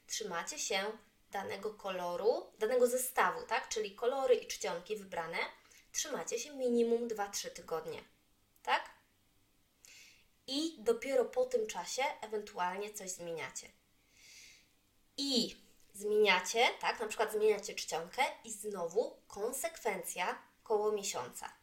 Trzymacie 0.07 0.59
się 0.59 0.97
danego 1.38 1.74
koloru, 1.74 2.51
danego 2.60 2.88
zestawu, 2.88 3.46
tak? 3.46 3.70
Czyli 3.70 3.96
kolory 3.96 4.36
i 4.36 4.48
czcionki 4.48 4.98
wybrane, 4.98 5.38
trzymacie 5.91 6.39
się 6.39 6.56
minimum 6.56 7.08
2-3 7.08 7.50
tygodnie, 7.50 8.03
tak? 8.63 8.89
I 10.48 10.75
dopiero 10.79 11.25
po 11.25 11.46
tym 11.46 11.67
czasie 11.67 12.03
ewentualnie 12.22 12.94
coś 12.94 13.10
zmieniacie. 13.10 13.67
I 15.17 15.56
zmieniacie, 15.94 16.70
tak? 16.79 17.00
Na 17.00 17.08
przykład 17.08 17.32
zmieniacie 17.32 17.75
czcionkę 17.75 18.24
i 18.44 18.51
znowu 18.51 19.22
konsekwencja 19.27 20.41
koło 20.63 20.91
miesiąca. 20.91 21.57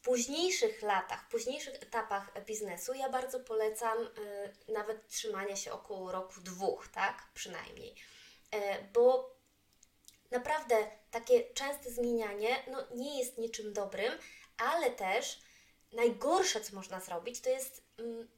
W 0.00 0.02
późniejszych 0.02 0.82
latach, 0.82 1.24
w 1.24 1.30
późniejszych 1.30 1.74
etapach 1.74 2.44
biznesu 2.44 2.94
ja 2.94 3.08
bardzo 3.08 3.40
polecam 3.40 3.98
y, 3.98 4.72
nawet 4.72 5.08
trzymania 5.08 5.56
się 5.56 5.72
około 5.72 6.12
roku, 6.12 6.40
dwóch, 6.40 6.88
tak? 6.88 7.22
Przynajmniej. 7.34 7.94
Y, 8.54 8.58
bo 8.92 9.36
naprawdę 10.30 10.90
takie 11.10 11.54
częste 11.54 11.90
zmienianie 11.90 12.64
no, 12.70 12.86
nie 12.94 13.18
jest 13.18 13.38
niczym 13.38 13.72
dobrym, 13.72 14.12
ale 14.56 14.90
też 14.90 15.40
najgorsze, 15.92 16.60
co 16.60 16.76
można 16.76 17.00
zrobić, 17.00 17.40
to 17.40 17.50
jest 17.50 17.82
mm, 17.98 18.28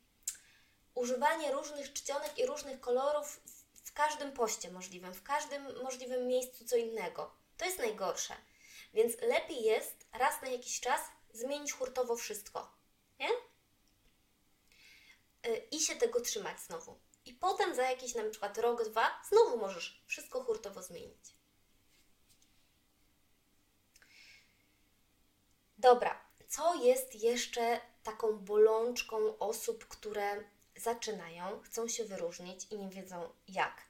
używanie 0.94 1.52
różnych 1.52 1.92
czcionek 1.92 2.38
i 2.38 2.46
różnych 2.46 2.80
kolorów 2.80 3.40
w 3.84 3.92
każdym 3.92 4.32
poście 4.32 4.70
możliwym, 4.70 5.14
w 5.14 5.22
każdym 5.22 5.82
możliwym 5.82 6.26
miejscu 6.26 6.64
co 6.64 6.76
innego. 6.76 7.34
To 7.56 7.64
jest 7.64 7.78
najgorsze. 7.78 8.34
Więc 8.94 9.20
lepiej 9.20 9.62
jest 9.62 10.06
raz 10.12 10.42
na 10.42 10.48
jakiś 10.48 10.80
czas 10.80 11.00
zmienić 11.32 11.72
hurtowo 11.72 12.16
wszystko. 12.16 12.76
Nie? 13.18 13.30
Y, 15.46 15.68
I 15.70 15.80
się 15.80 15.96
tego 15.96 16.20
trzymać 16.20 16.60
znowu. 16.60 17.00
I 17.24 17.34
potem 17.34 17.74
za 17.74 17.82
jakiś 17.90 18.14
na 18.14 18.30
przykład 18.30 18.58
rok, 18.58 18.88
dwa, 18.88 19.22
znowu 19.28 19.58
możesz 19.58 20.02
wszystko 20.06 20.44
hurtowo 20.44 20.82
zmienić. 20.82 21.36
Dobra, 25.78 26.20
co 26.48 26.74
jest 26.74 27.14
jeszcze 27.14 27.80
taką 28.02 28.38
bolączką 28.38 29.38
osób, 29.38 29.88
które 29.88 30.44
zaczynają, 30.76 31.60
chcą 31.60 31.88
się 31.88 32.04
wyróżnić 32.04 32.66
i 32.70 32.78
nie 32.78 32.90
wiedzą 32.90 33.32
jak? 33.48 33.82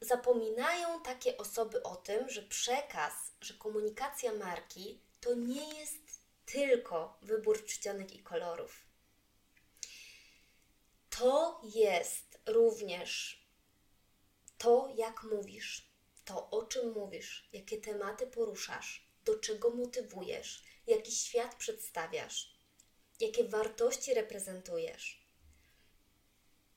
Zapominają 0.00 1.02
takie 1.02 1.36
osoby 1.36 1.82
o 1.82 1.96
tym, 1.96 2.28
że 2.28 2.42
przekaz, 2.42 3.12
że 3.40 3.54
komunikacja 3.54 4.32
marki 4.32 5.00
to 5.20 5.34
nie 5.34 5.78
jest 5.78 6.20
tylko 6.46 7.18
wybór 7.22 7.64
czcionek 7.64 8.14
i 8.14 8.22
kolorów. 8.22 8.86
To 11.10 11.60
jest 11.74 12.38
również 12.46 13.42
to, 14.58 14.92
jak 14.96 15.22
mówisz, 15.22 15.90
to, 16.24 16.50
o 16.50 16.62
czym 16.62 16.92
mówisz, 16.92 17.48
jakie 17.52 17.80
tematy 17.80 18.26
poruszasz, 18.26 19.06
do 19.24 19.38
czego 19.38 19.70
motywujesz, 19.70 20.62
jaki 20.86 21.12
świat 21.12 21.54
przedstawiasz, 21.54 22.56
jakie 23.20 23.48
wartości 23.48 24.14
reprezentujesz. 24.14 25.26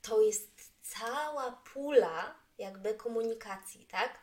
To 0.02 0.22
jest 0.22 0.52
cała 0.82 1.52
pula 1.52 2.40
jakby 2.58 2.94
komunikacji, 2.94 3.86
tak? 3.86 4.20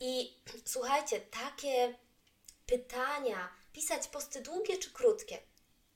I 0.00 0.36
słuchajcie, 0.64 1.20
takie 1.20 1.98
pytania, 2.68 3.48
pisać 3.72 4.08
posty 4.08 4.40
długie 4.40 4.78
czy 4.78 4.90
krótkie. 4.90 5.38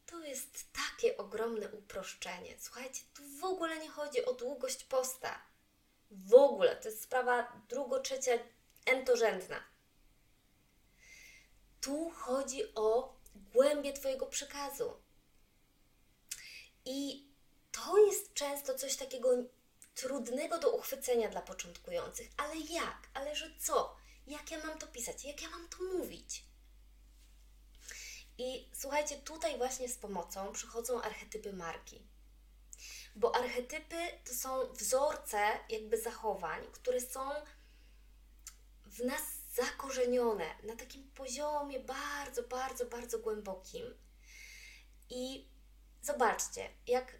To 0.06 0.24
jest 0.24 0.66
takie 0.72 1.16
ogromne 1.16 1.68
uproszczenie. 1.68 2.54
Słuchajcie, 2.58 3.02
tu 3.14 3.22
w 3.40 3.44
ogóle 3.44 3.78
nie 3.78 3.88
chodzi 3.90 4.24
o 4.24 4.32
długość 4.32 4.84
posta. 4.84 5.42
W 6.10 6.34
ogóle, 6.34 6.76
to 6.76 6.88
jest 6.88 7.02
sprawa 7.02 7.52
drugo, 7.68 8.00
trzecia, 8.00 8.32
entorzędna. 8.86 9.64
Tu 11.80 12.10
chodzi 12.10 12.74
o 12.74 13.16
głębię 13.34 13.92
Twojego 13.92 14.26
przekazu. 14.26 14.96
I 16.84 17.28
to 17.72 17.98
jest 18.06 18.34
często 18.34 18.74
coś 18.74 18.96
takiego 18.96 19.28
trudnego 19.94 20.58
do 20.58 20.70
uchwycenia 20.70 21.28
dla 21.28 21.42
początkujących. 21.42 22.28
Ale 22.36 22.56
jak? 22.56 23.08
Ale 23.14 23.36
że 23.36 23.50
co? 23.58 23.96
Jak 24.26 24.50
ja 24.50 24.66
mam 24.66 24.78
to 24.78 24.86
pisać? 24.86 25.24
Jak 25.24 25.42
ja 25.42 25.50
mam 25.50 25.68
to 25.68 25.84
mówić? 25.84 26.44
I 28.42 28.68
słuchajcie, 28.72 29.16
tutaj 29.16 29.58
właśnie 29.58 29.88
z 29.88 29.98
pomocą 29.98 30.52
przychodzą 30.52 31.02
archetypy 31.02 31.52
marki. 31.52 32.06
Bo 33.16 33.34
archetypy 33.34 33.96
to 34.24 34.34
są 34.34 34.72
wzorce 34.72 35.38
jakby 35.68 36.00
zachowań, 36.00 36.66
które 36.72 37.00
są 37.00 37.30
w 38.86 39.04
nas 39.04 39.22
zakorzenione 39.54 40.44
na 40.62 40.76
takim 40.76 41.10
poziomie 41.10 41.80
bardzo, 41.80 42.42
bardzo, 42.42 42.86
bardzo 42.86 43.18
głębokim. 43.18 43.94
I 45.10 45.48
zobaczcie, 46.02 46.70
jak, 46.86 47.18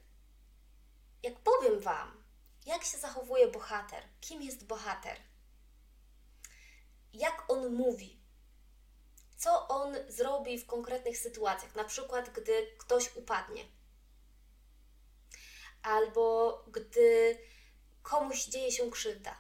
jak 1.23 1.41
powiem 1.41 1.81
Wam, 1.81 2.25
jak 2.67 2.85
się 2.85 2.99
zachowuje 2.99 3.49
bohater, 3.49 4.09
kim 4.21 4.43
jest 4.43 4.67
bohater, 4.67 5.17
jak 7.13 7.45
on 7.49 7.75
mówi, 7.75 8.22
co 9.43 9.69
on 9.69 9.97
zrobi 10.09 10.59
w 10.59 10.67
konkretnych 10.67 11.19
sytuacjach, 11.19 11.75
na 11.75 11.85
przykład 11.85 12.31
gdy 12.31 12.77
ktoś 12.79 13.17
upadnie, 13.17 13.65
albo 15.83 16.65
gdy 16.73 17.39
komuś 18.03 18.45
dzieje 18.45 18.73
się 18.73 18.91
krzywda. 18.91 19.37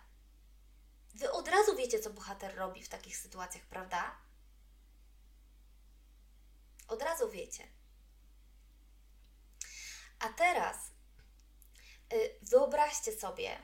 Wy 1.14 1.32
od 1.32 1.48
razu 1.48 1.76
wiecie, 1.76 2.00
co 2.00 2.10
bohater 2.10 2.56
robi 2.56 2.82
w 2.82 2.88
takich 2.88 3.16
sytuacjach, 3.16 3.64
prawda? 3.64 4.18
Od 6.88 7.02
razu 7.02 7.30
wiecie. 7.30 7.68
A 10.18 10.28
teraz 10.28 10.76
y, 12.12 12.38
wyobraźcie 12.42 13.12
sobie, 13.12 13.58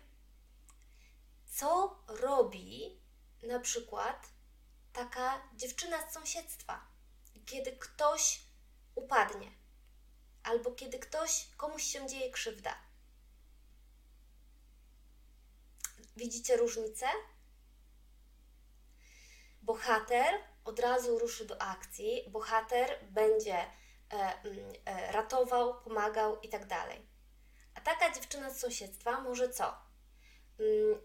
co 1.47 1.99
robi 2.09 3.01
na 3.43 3.61
przykład 3.61 4.38
taka 4.99 5.49
dziewczyna 5.55 6.11
z 6.11 6.15
sąsiedztwa, 6.15 6.87
kiedy 7.47 7.73
ktoś 7.73 8.41
upadnie, 8.95 9.51
albo 10.43 10.71
kiedy 10.71 10.99
ktoś, 10.99 11.49
komuś 11.57 11.83
się 11.83 12.07
dzieje 12.07 12.31
krzywda. 12.31 12.75
Widzicie 16.17 16.57
różnicę? 16.57 17.07
Bohater 19.63 20.35
od 20.65 20.81
razu 20.81 21.19
ruszy 21.19 21.45
do 21.45 21.63
akcji, 21.63 22.25
bohater 22.29 23.05
będzie 23.11 23.57
e, 23.57 23.69
mm, 24.11 24.73
e, 24.85 25.13
ratował, 25.13 25.81
pomagał 25.81 26.41
i 26.41 26.49
tak 26.49 26.67
dalej. 26.67 27.07
A 27.75 27.81
taka 27.81 28.15
dziewczyna 28.15 28.51
z 28.51 28.61
sąsiedztwa 28.61 29.21
może 29.21 29.49
co? 29.49 29.77
Mm, 30.61 31.01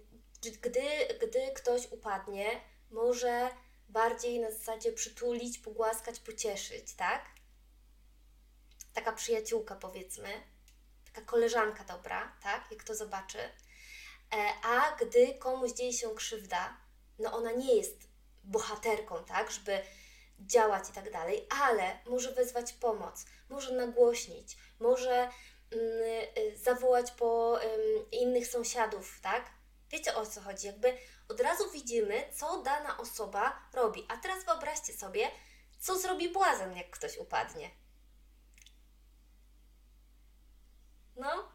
gdy, 0.62 1.08
gdy 1.22 1.52
ktoś 1.56 1.92
upadnie, 1.92 2.62
może 2.92 3.50
bardziej 3.94 4.40
na 4.40 4.52
zasadzie 4.52 4.92
przytulić, 4.92 5.58
pogłaskać, 5.58 6.20
pocieszyć, 6.20 6.94
tak? 6.94 7.26
Taka 8.94 9.14
przyjaciółka, 9.14 9.76
powiedzmy, 9.76 10.30
taka 11.06 11.22
koleżanka 11.22 11.84
dobra, 11.84 12.38
tak? 12.44 12.72
Jak 12.72 12.84
to 12.84 12.96
zobaczy. 12.96 13.40
E, 13.40 14.54
a 14.64 14.96
gdy 14.96 15.34
komuś 15.34 15.72
dzieje 15.72 15.94
się 15.94 16.16
krzywda, 16.16 16.78
no 17.20 17.34
ona 17.34 17.52
nie 17.52 17.76
jest 17.76 17.98
bohaterką, 18.44 19.24
tak? 19.26 19.52
Żeby 19.52 19.82
działać 20.40 20.90
i 20.90 20.94
tak 20.94 21.12
dalej, 21.12 21.48
ale 21.64 22.00
może 22.06 22.32
wezwać 22.32 22.74
pomoc, 22.74 23.26
może 23.50 23.74
nagłośnić, 23.74 24.58
może 24.80 25.30
mm, 25.72 25.92
y, 26.38 26.58
zawołać 26.58 27.12
po 27.12 27.60
innych 28.12 28.48
sąsiadów, 28.48 29.20
tak? 29.22 29.52
Wiecie 29.90 30.16
o 30.16 30.26
co 30.26 30.42
chodzi? 30.42 30.68
Jakby 30.68 30.98
od 31.30 31.40
razu 31.40 31.72
widzimy, 31.72 32.30
co 32.34 32.62
dana 32.62 32.98
osoba 32.98 33.70
robi. 33.74 34.06
A 34.10 34.18
teraz 34.18 34.46
wyobraźcie 34.46 34.94
sobie, 34.94 35.32
co 35.80 36.00
zrobi 36.00 36.30
błazen, 36.30 36.78
jak 36.78 36.90
ktoś 36.90 37.18
upadnie. 37.18 37.70
No, 41.16 41.52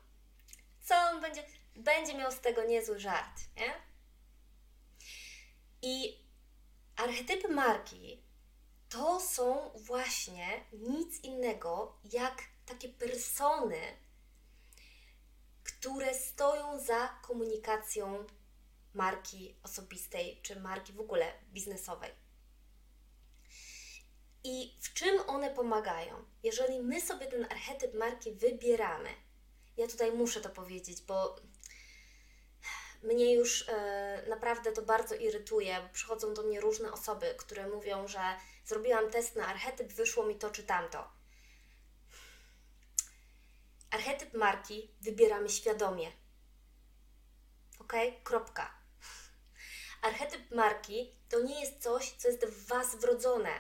co 0.81 0.95
on 0.95 1.21
będzie, 1.21 1.45
będzie 1.77 2.15
miał 2.15 2.33
z 2.33 2.41
tego 2.41 2.65
niezły 2.65 3.01
żart, 3.01 3.41
nie? 3.57 3.75
I 5.83 6.25
archetypy 6.97 7.49
marki 7.49 8.23
to 8.89 9.21
są 9.21 9.71
właśnie 9.75 10.65
nic 10.73 11.25
innego 11.25 11.99
jak 12.13 12.43
takie 12.67 12.89
persony, 12.89 13.97
które 15.65 16.15
stoją 16.15 16.81
za 16.81 17.09
komunikacją 17.09 18.27
marki 18.95 19.57
osobistej 19.63 20.41
czy 20.43 20.61
marki 20.61 20.93
w 20.93 21.01
ogóle 21.01 21.33
biznesowej. 21.53 22.11
I 24.45 24.77
w 24.81 24.95
czym 24.95 25.21
one 25.27 25.51
pomagają? 25.51 26.25
Jeżeli 26.43 26.81
my 26.81 27.01
sobie 27.01 27.27
ten 27.27 27.45
archetyp 27.45 27.95
marki 27.95 28.33
wybieramy, 28.33 29.09
ja 29.77 29.87
tutaj 29.87 30.13
muszę 30.13 30.41
to 30.41 30.49
powiedzieć, 30.49 31.03
bo 31.03 31.37
mnie 33.03 33.35
już 33.35 33.69
e, 33.69 34.25
naprawdę 34.29 34.73
to 34.73 34.83
bardzo 34.83 35.15
irytuje, 35.15 35.81
bo 35.83 35.89
przychodzą 35.89 36.35
do 36.35 36.43
mnie 36.43 36.61
różne 36.61 36.93
osoby, 36.93 37.35
które 37.39 37.69
mówią, 37.69 38.09
że 38.09 38.21
zrobiłam 38.65 39.11
test 39.11 39.37
na 39.37 39.47
archetyp, 39.47 39.93
wyszło 39.93 40.27
mi 40.27 40.37
to 40.37 40.51
czy 40.51 40.63
tamto. 40.63 41.09
Archetyp 43.91 44.35
marki 44.35 44.91
wybieramy 45.01 45.49
świadomie. 45.49 46.13
Ok? 47.79 47.93
Kropka. 48.25 48.78
Archetyp 50.03 50.51
marki 50.51 51.13
to 51.29 51.41
nie 51.41 51.61
jest 51.61 51.83
coś, 51.83 52.11
co 52.11 52.29
jest 52.29 52.47
w 52.47 52.67
Was 52.67 52.97
wrodzone. 52.97 53.51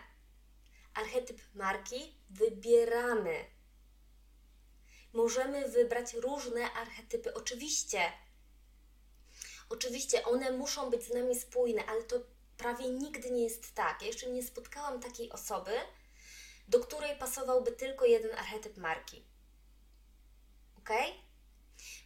Archetyp 0.94 1.40
marki 1.54 2.14
wybieramy. 2.30 3.44
Możemy 5.12 5.68
wybrać 5.68 6.14
różne 6.14 6.72
archetypy, 6.72 7.34
oczywiście. 7.34 8.12
Oczywiście 9.68 10.24
one 10.24 10.52
muszą 10.52 10.90
być 10.90 11.04
z 11.04 11.14
nami 11.14 11.34
spójne, 11.40 11.86
ale 11.86 12.02
to 12.02 12.20
prawie 12.56 12.90
nigdy 12.90 13.30
nie 13.30 13.42
jest 13.42 13.74
tak. 13.74 14.02
Ja 14.02 14.06
jeszcze 14.06 14.30
nie 14.30 14.42
spotkałam 14.42 15.00
takiej 15.00 15.30
osoby, 15.30 15.72
do 16.68 16.80
której 16.80 17.18
pasowałby 17.18 17.72
tylko 17.72 18.04
jeden 18.04 18.38
archetyp 18.38 18.76
marki. 18.76 19.24
Ok? 20.78 20.90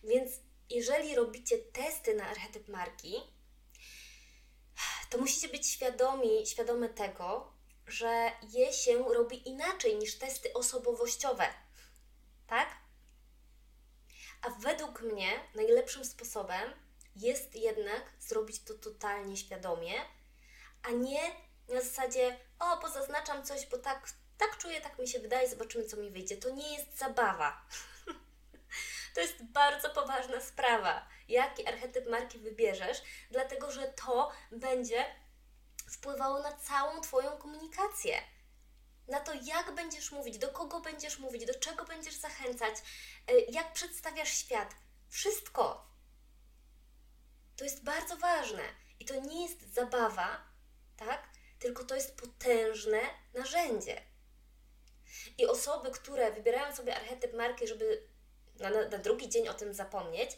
Więc 0.04 0.32
jeżeli 0.70 1.14
robicie 1.14 1.58
testy 1.58 2.14
na 2.14 2.28
archetyp 2.28 2.68
marki, 2.68 3.14
to 5.12 5.18
musicie 5.18 5.48
być 5.48 5.66
świadomi, 5.66 6.46
świadome 6.46 6.88
tego, 6.88 7.52
że 7.86 8.30
je 8.52 8.72
się 8.72 9.04
robi 9.14 9.48
inaczej 9.48 9.96
niż 9.96 10.18
testy 10.18 10.52
osobowościowe. 10.52 11.46
Tak? 12.46 12.68
A 14.42 14.50
według 14.50 15.02
mnie 15.02 15.40
najlepszym 15.54 16.04
sposobem 16.04 16.72
jest 17.16 17.54
jednak 17.54 18.12
zrobić 18.20 18.62
to 18.62 18.74
totalnie 18.74 19.36
świadomie, 19.36 19.94
a 20.82 20.90
nie 20.90 21.20
na 21.68 21.80
zasadzie, 21.80 22.38
o, 22.58 22.76
pozaznaczam 22.76 23.44
coś, 23.44 23.66
bo 23.66 23.78
tak, 23.78 24.12
tak 24.38 24.58
czuję, 24.58 24.80
tak 24.80 24.98
mi 24.98 25.08
się 25.08 25.18
wydaje, 25.18 25.48
zobaczymy, 25.48 25.84
co 25.84 25.96
mi 25.96 26.10
wyjdzie. 26.10 26.36
To 26.36 26.50
nie 26.50 26.78
jest 26.78 26.98
zabawa. 26.98 27.66
To 29.14 29.20
jest 29.20 29.44
bardzo 29.44 29.90
poważna 29.90 30.40
sprawa, 30.40 31.08
jaki 31.28 31.66
archetyp 31.66 32.10
marki 32.10 32.38
wybierzesz, 32.38 33.02
dlatego 33.30 33.70
że 33.70 33.88
to 33.88 34.32
będzie 34.50 35.04
wpływało 35.90 36.42
na 36.42 36.52
całą 36.52 37.00
Twoją 37.00 37.36
komunikację. 37.36 38.22
Na 39.08 39.20
to, 39.20 39.32
jak 39.42 39.74
będziesz 39.74 40.12
mówić, 40.12 40.38
do 40.38 40.48
kogo 40.48 40.80
będziesz 40.80 41.18
mówić, 41.18 41.46
do 41.46 41.54
czego 41.58 41.84
będziesz 41.84 42.14
zachęcać, 42.14 42.74
y, 43.30 43.46
jak 43.48 43.72
przedstawiasz 43.72 44.34
świat. 44.34 44.74
Wszystko. 45.08 45.86
To 47.56 47.64
jest 47.64 47.84
bardzo 47.84 48.16
ważne. 48.16 48.62
I 49.00 49.04
to 49.04 49.20
nie 49.20 49.42
jest 49.42 49.74
zabawa, 49.74 50.44
tak? 50.96 51.28
Tylko 51.58 51.84
to 51.84 51.94
jest 51.94 52.16
potężne 52.16 53.00
narzędzie. 53.34 54.02
I 55.38 55.46
osoby, 55.46 55.90
które 55.90 56.32
wybierają 56.32 56.76
sobie 56.76 56.96
archetyp 56.96 57.34
marki, 57.34 57.66
żeby 57.68 58.11
na, 58.58 58.70
na 58.70 58.98
drugi 58.98 59.28
dzień 59.28 59.48
o 59.48 59.54
tym 59.54 59.74
zapomnieć, 59.74 60.30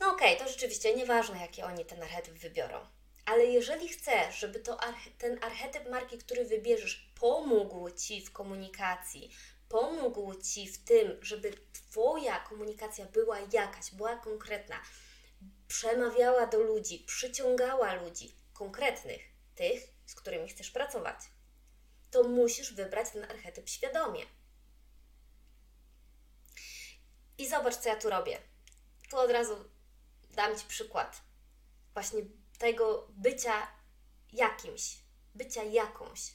no 0.00 0.12
okej, 0.12 0.34
okay, 0.34 0.46
to 0.46 0.52
rzeczywiście 0.52 0.96
nieważne, 0.96 1.40
jaki 1.40 1.62
oni 1.62 1.84
ten 1.84 2.02
archetyp 2.02 2.34
wybiorą. 2.34 2.86
Ale 3.24 3.44
jeżeli 3.44 3.88
chcesz, 3.88 4.38
żeby 4.38 4.60
to 4.60 4.78
ten 5.18 5.44
archetyp 5.44 5.90
marki, 5.90 6.18
który 6.18 6.44
wybierzesz, 6.44 7.12
pomógł 7.20 7.90
Ci 7.90 8.26
w 8.26 8.32
komunikacji, 8.32 9.30
pomógł 9.68 10.34
Ci 10.34 10.68
w 10.68 10.84
tym, 10.84 11.18
żeby 11.22 11.52
Twoja 11.72 12.40
komunikacja 12.40 13.06
była 13.06 13.38
jakaś, 13.52 13.90
była 13.90 14.16
konkretna, 14.16 14.76
przemawiała 15.68 16.46
do 16.46 16.58
ludzi, 16.58 17.04
przyciągała 17.06 17.94
ludzi 17.94 18.32
konkretnych, 18.52 19.20
tych, 19.54 19.82
z 20.06 20.14
którymi 20.14 20.48
chcesz 20.48 20.70
pracować, 20.70 21.16
to 22.10 22.22
musisz 22.22 22.72
wybrać 22.74 23.10
ten 23.10 23.24
archetyp 23.24 23.68
świadomie. 23.68 24.26
I 27.38 27.48
zobacz, 27.48 27.76
co 27.76 27.88
ja 27.88 27.96
tu 27.96 28.10
robię. 28.10 28.38
Tu 29.10 29.16
od 29.16 29.30
razu 29.30 29.64
dam 30.30 30.58
Ci 30.58 30.64
przykład 30.66 31.22
właśnie 31.94 32.20
tego 32.58 33.08
bycia 33.10 33.66
jakimś, 34.32 34.96
bycia 35.34 35.62
jakąś. 35.62 36.32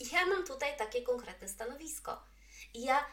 I 0.00 0.08
ja 0.12 0.26
mam 0.26 0.46
tutaj 0.46 0.76
takie 0.76 1.02
konkretne 1.02 1.48
stanowisko. 1.48 2.24
I 2.74 2.82
ja 2.82 3.06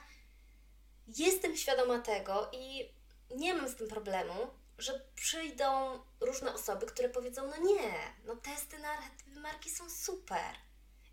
jestem 1.07 1.57
świadoma 1.57 1.99
tego 1.99 2.49
i 2.51 2.93
nie 3.35 3.53
mam 3.53 3.69
z 3.69 3.75
tym 3.75 3.87
problemu, 3.87 4.47
że 4.77 5.01
przyjdą 5.15 5.99
różne 6.19 6.53
osoby, 6.53 6.85
które 6.85 7.09
powiedzą: 7.09 7.47
No 7.47 7.57
nie, 7.57 7.93
no 8.25 8.35
testy 8.35 8.79
na 8.79 8.97
marki 9.41 9.69
są 9.69 9.89
super 9.89 10.55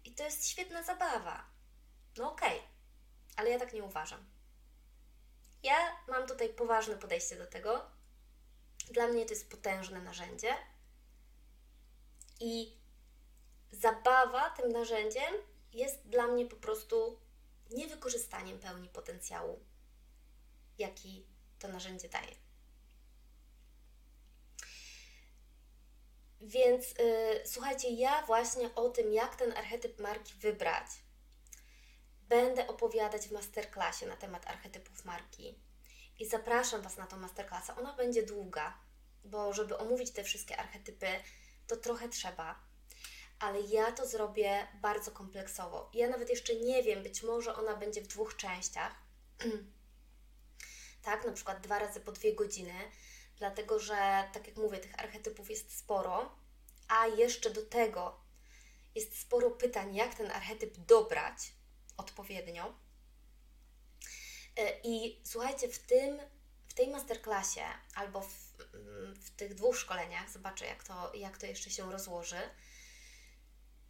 i 0.05 0.15
to 0.15 0.25
jest 0.25 0.49
świetna 0.49 0.83
zabawa. 0.83 1.45
No 2.17 2.33
okej, 2.33 2.59
okay. 2.59 2.69
ale 3.37 3.51
ja 3.51 3.59
tak 3.59 3.73
nie 3.73 3.85
uważam. 3.85 4.34
Ja 5.65 5.97
mam 6.09 6.27
tutaj 6.27 6.49
poważne 6.49 6.97
podejście 6.97 7.37
do 7.37 7.47
tego. 7.47 7.91
Dla 8.91 9.07
mnie 9.07 9.27
to 9.27 9.33
jest 9.33 9.51
potężne 9.51 10.01
narzędzie 10.01 10.55
i 12.41 12.77
zabawa 13.73 14.51
tym 14.51 14.73
narzędziem 14.73 15.35
jest 15.73 16.09
dla 16.09 16.27
mnie 16.27 16.47
po 16.47 16.57
prostu 16.57 17.21
niewykorzystaniem 17.71 18.59
pełni 18.59 18.89
potencjału, 18.89 19.61
jaki 20.79 21.27
to 21.59 21.69
narzędzie 21.69 22.09
daje. 22.09 22.35
Więc 26.41 26.91
yy, 26.91 27.43
słuchajcie, 27.47 27.91
ja 27.91 28.27
właśnie 28.27 28.75
o 28.75 28.89
tym, 28.89 29.13
jak 29.13 29.37
ten 29.37 29.53
archetyp 29.53 30.01
marki 30.01 30.35
wybrać, 30.35 30.87
będę 32.29 32.67
opowiadać 32.67 33.29
w 33.29 33.33
masterclassie 33.33 34.07
na 34.07 34.17
temat 34.17 34.47
archetypów 34.47 35.05
marki. 35.05 35.59
I 36.19 36.27
zapraszam 36.27 36.83
Was 36.83 36.97
na 36.97 37.07
tą 37.07 37.17
masterclassę. 37.17 37.77
Ona 37.77 37.93
będzie 37.93 38.23
długa, 38.23 38.79
bo 39.25 39.53
żeby 39.53 39.79
omówić 39.79 40.11
te 40.11 40.25
wszystkie 40.25 40.57
archetypy, 40.57 41.07
to 41.67 41.77
trochę 41.77 42.09
trzeba. 42.09 42.61
Ale 43.39 43.61
ja 43.61 43.93
to 43.93 44.07
zrobię 44.07 44.67
bardzo 44.75 45.11
kompleksowo. 45.11 45.91
Ja 45.95 46.09
nawet 46.09 46.31
jeszcze 46.31 46.55
nie 46.55 46.83
wiem, 46.83 47.03
być 47.03 47.23
może 47.23 47.57
ona 47.57 47.77
będzie 47.77 48.01
w 48.03 48.07
dwóch 48.07 48.37
częściach. 48.37 48.95
tak, 51.03 51.27
na 51.27 51.33
przykład 51.33 51.61
dwa 51.61 51.79
razy 51.79 52.01
po 52.01 52.13
dwie 52.13 52.35
godziny, 52.35 52.75
dlatego 53.39 53.79
że, 53.79 54.29
tak 54.33 54.47
jak 54.47 54.57
mówię, 54.57 54.79
tych 54.79 55.01
archetypów 55.01 55.51
jest 55.51 55.79
sporo, 55.79 56.37
a 56.89 57.07
jeszcze 57.07 57.51
do 57.51 57.63
tego 57.63 58.21
jest 58.95 59.21
sporo 59.21 59.51
pytań, 59.51 59.95
jak 59.95 60.15
ten 60.15 60.31
archetyp 60.31 60.77
dobrać 60.79 61.54
odpowiednio. 61.97 62.75
E, 64.57 64.81
I 64.85 65.21
słuchajcie, 65.25 65.69
w 65.69 65.79
tym, 65.79 66.21
w 66.69 66.75
tej 66.75 66.89
masterclassie 66.89 67.65
albo 67.95 68.21
w, 68.21 68.35
w 69.15 69.31
tych 69.31 69.55
dwóch 69.55 69.79
szkoleniach, 69.79 70.31
zobaczę 70.31 70.67
jak 70.67 70.85
to, 70.85 71.15
jak 71.15 71.39
to 71.39 71.47
jeszcze 71.47 71.71
się 71.71 71.93
rozłoży, 71.93 72.51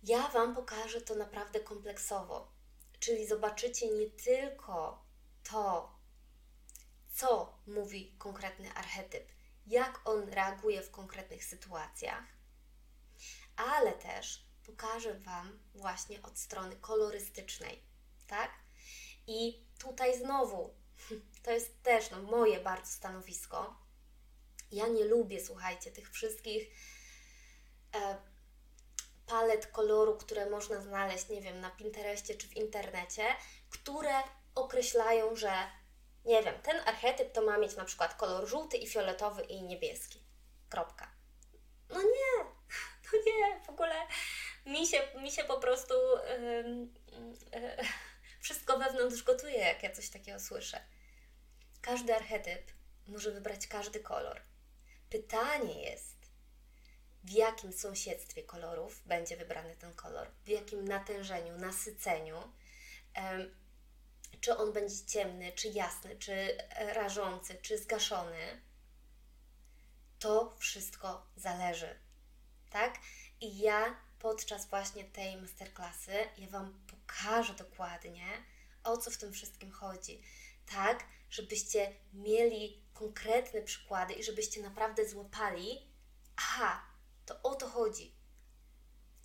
ja 0.02 0.28
Wam 0.28 0.54
pokażę 0.54 1.00
to 1.00 1.14
naprawdę 1.14 1.60
kompleksowo. 1.60 2.52
Czyli 3.00 3.26
zobaczycie 3.26 3.90
nie 3.90 4.10
tylko 4.10 5.04
to, 5.50 5.94
co 7.12 7.58
mówi 7.66 8.14
konkretny 8.18 8.72
archetyp, 8.72 9.32
jak 9.66 10.00
on 10.08 10.28
reaguje 10.28 10.82
w 10.82 10.90
konkretnych 10.90 11.44
sytuacjach, 11.44 12.24
ale 13.56 13.92
też 13.92 14.44
pokażę 14.66 15.14
Wam 15.14 15.58
właśnie 15.74 16.22
od 16.22 16.38
strony 16.38 16.76
kolorystycznej, 16.76 17.82
tak? 18.26 18.50
I 19.26 19.66
tutaj 19.78 20.18
znowu, 20.18 20.74
to 21.44 21.50
jest 21.50 21.82
też 21.82 22.10
no, 22.10 22.22
moje 22.22 22.60
bardzo 22.60 22.87
stanowisko. 22.87 23.76
Ja 24.72 24.87
nie 24.87 25.04
lubię, 25.04 25.44
słuchajcie, 25.44 25.90
tych 25.90 26.10
wszystkich 26.10 26.68
e, 27.94 28.16
palet 29.26 29.66
koloru, 29.66 30.16
które 30.16 30.50
można 30.50 30.80
znaleźć, 30.80 31.28
nie 31.28 31.40
wiem, 31.40 31.60
na 31.60 31.70
Pinterestie 31.70 32.34
czy 32.34 32.48
w 32.48 32.56
internecie, 32.56 33.24
które 33.70 34.14
określają, 34.54 35.37
że 35.37 35.52
nie 36.24 36.42
wiem, 36.42 36.54
ten 36.62 36.76
archetyp 36.87 37.32
to 37.32 37.42
ma 37.42 37.58
mieć 37.58 37.76
na 37.76 37.84
przykład 37.84 38.14
kolor 38.14 38.48
żółty 38.48 38.76
i 38.76 38.87
fioletowy 38.87 39.42
i 39.42 39.62
niebieski. 39.62 40.24
Kropka. 40.68 41.10
No 41.88 42.02
nie, 42.02 42.44
no 43.12 43.18
nie, 43.26 43.60
w 43.64 43.68
ogóle 43.68 43.94
mi 44.66 44.87
się, 44.87 45.08
mi 45.22 45.30
się 45.30 45.44
po 45.44 45.60
prostu 45.60 45.94
yy, 46.40 46.88
yy, 47.60 47.76
wszystko 48.44 48.78
wewnątrz 48.78 49.22
gotuje, 49.22 49.59
jak 49.59 49.83
ja 49.83 49.90
coś 49.90 50.09
takiego 50.09 50.40
słyszę. 50.40 50.80
Każdy 51.80 52.14
archetyp 52.14 52.72
może 53.07 53.30
wybrać 53.30 53.66
każdy 53.66 54.00
kolor. 54.00 54.40
Pytanie 55.11 55.83
jest, 55.83 56.16
jakim 57.33 57.72
sąsiedztwie 57.72 58.42
kolorów 58.42 59.02
będzie 59.07 59.37
wybrany 59.37 59.76
ten 59.76 59.94
kolor, 59.94 60.30
w 60.44 60.48
jakim 60.48 60.88
natężeniu, 60.88 61.59
nasyceniu, 61.59 62.52
czy 64.40 64.57
on 64.57 64.72
będzie 64.72 65.07
ciemny, 65.07 65.52
czy 65.52 65.68
jasny, 65.68 66.16
czy 66.16 66.59
rażący, 66.78 67.54
czy 67.62 67.78
zgaszony. 67.78 68.62
To 70.18 70.57
wszystko 70.59 71.26
zależy, 71.37 71.98
tak? 72.70 72.98
I 73.40 73.59
ja 73.59 73.96
podczas 74.18 74.66
właśnie 74.66 75.04
tej 75.04 75.37
masterclassy 75.37 76.28
ja 76.38 76.48
Wam 76.48 76.84
pokażę 77.06 77.54
dokładnie, 77.54 78.26
o 78.84 78.96
co 78.96 79.10
w 79.10 79.16
tym 79.16 79.32
wszystkim 79.32 79.70
chodzi. 79.70 80.22
Tak, 80.66 81.04
żebyście 81.30 81.92
mieli 82.12 82.84
konkretne 82.94 83.62
przykłady 83.62 84.14
i 84.14 84.24
żebyście 84.24 84.62
naprawdę 84.62 85.08
złapali, 85.08 85.92
aha, 86.36 86.84
to 87.26 87.42
o 87.42 87.54
to 87.54 87.68
chodzi. 87.68 88.14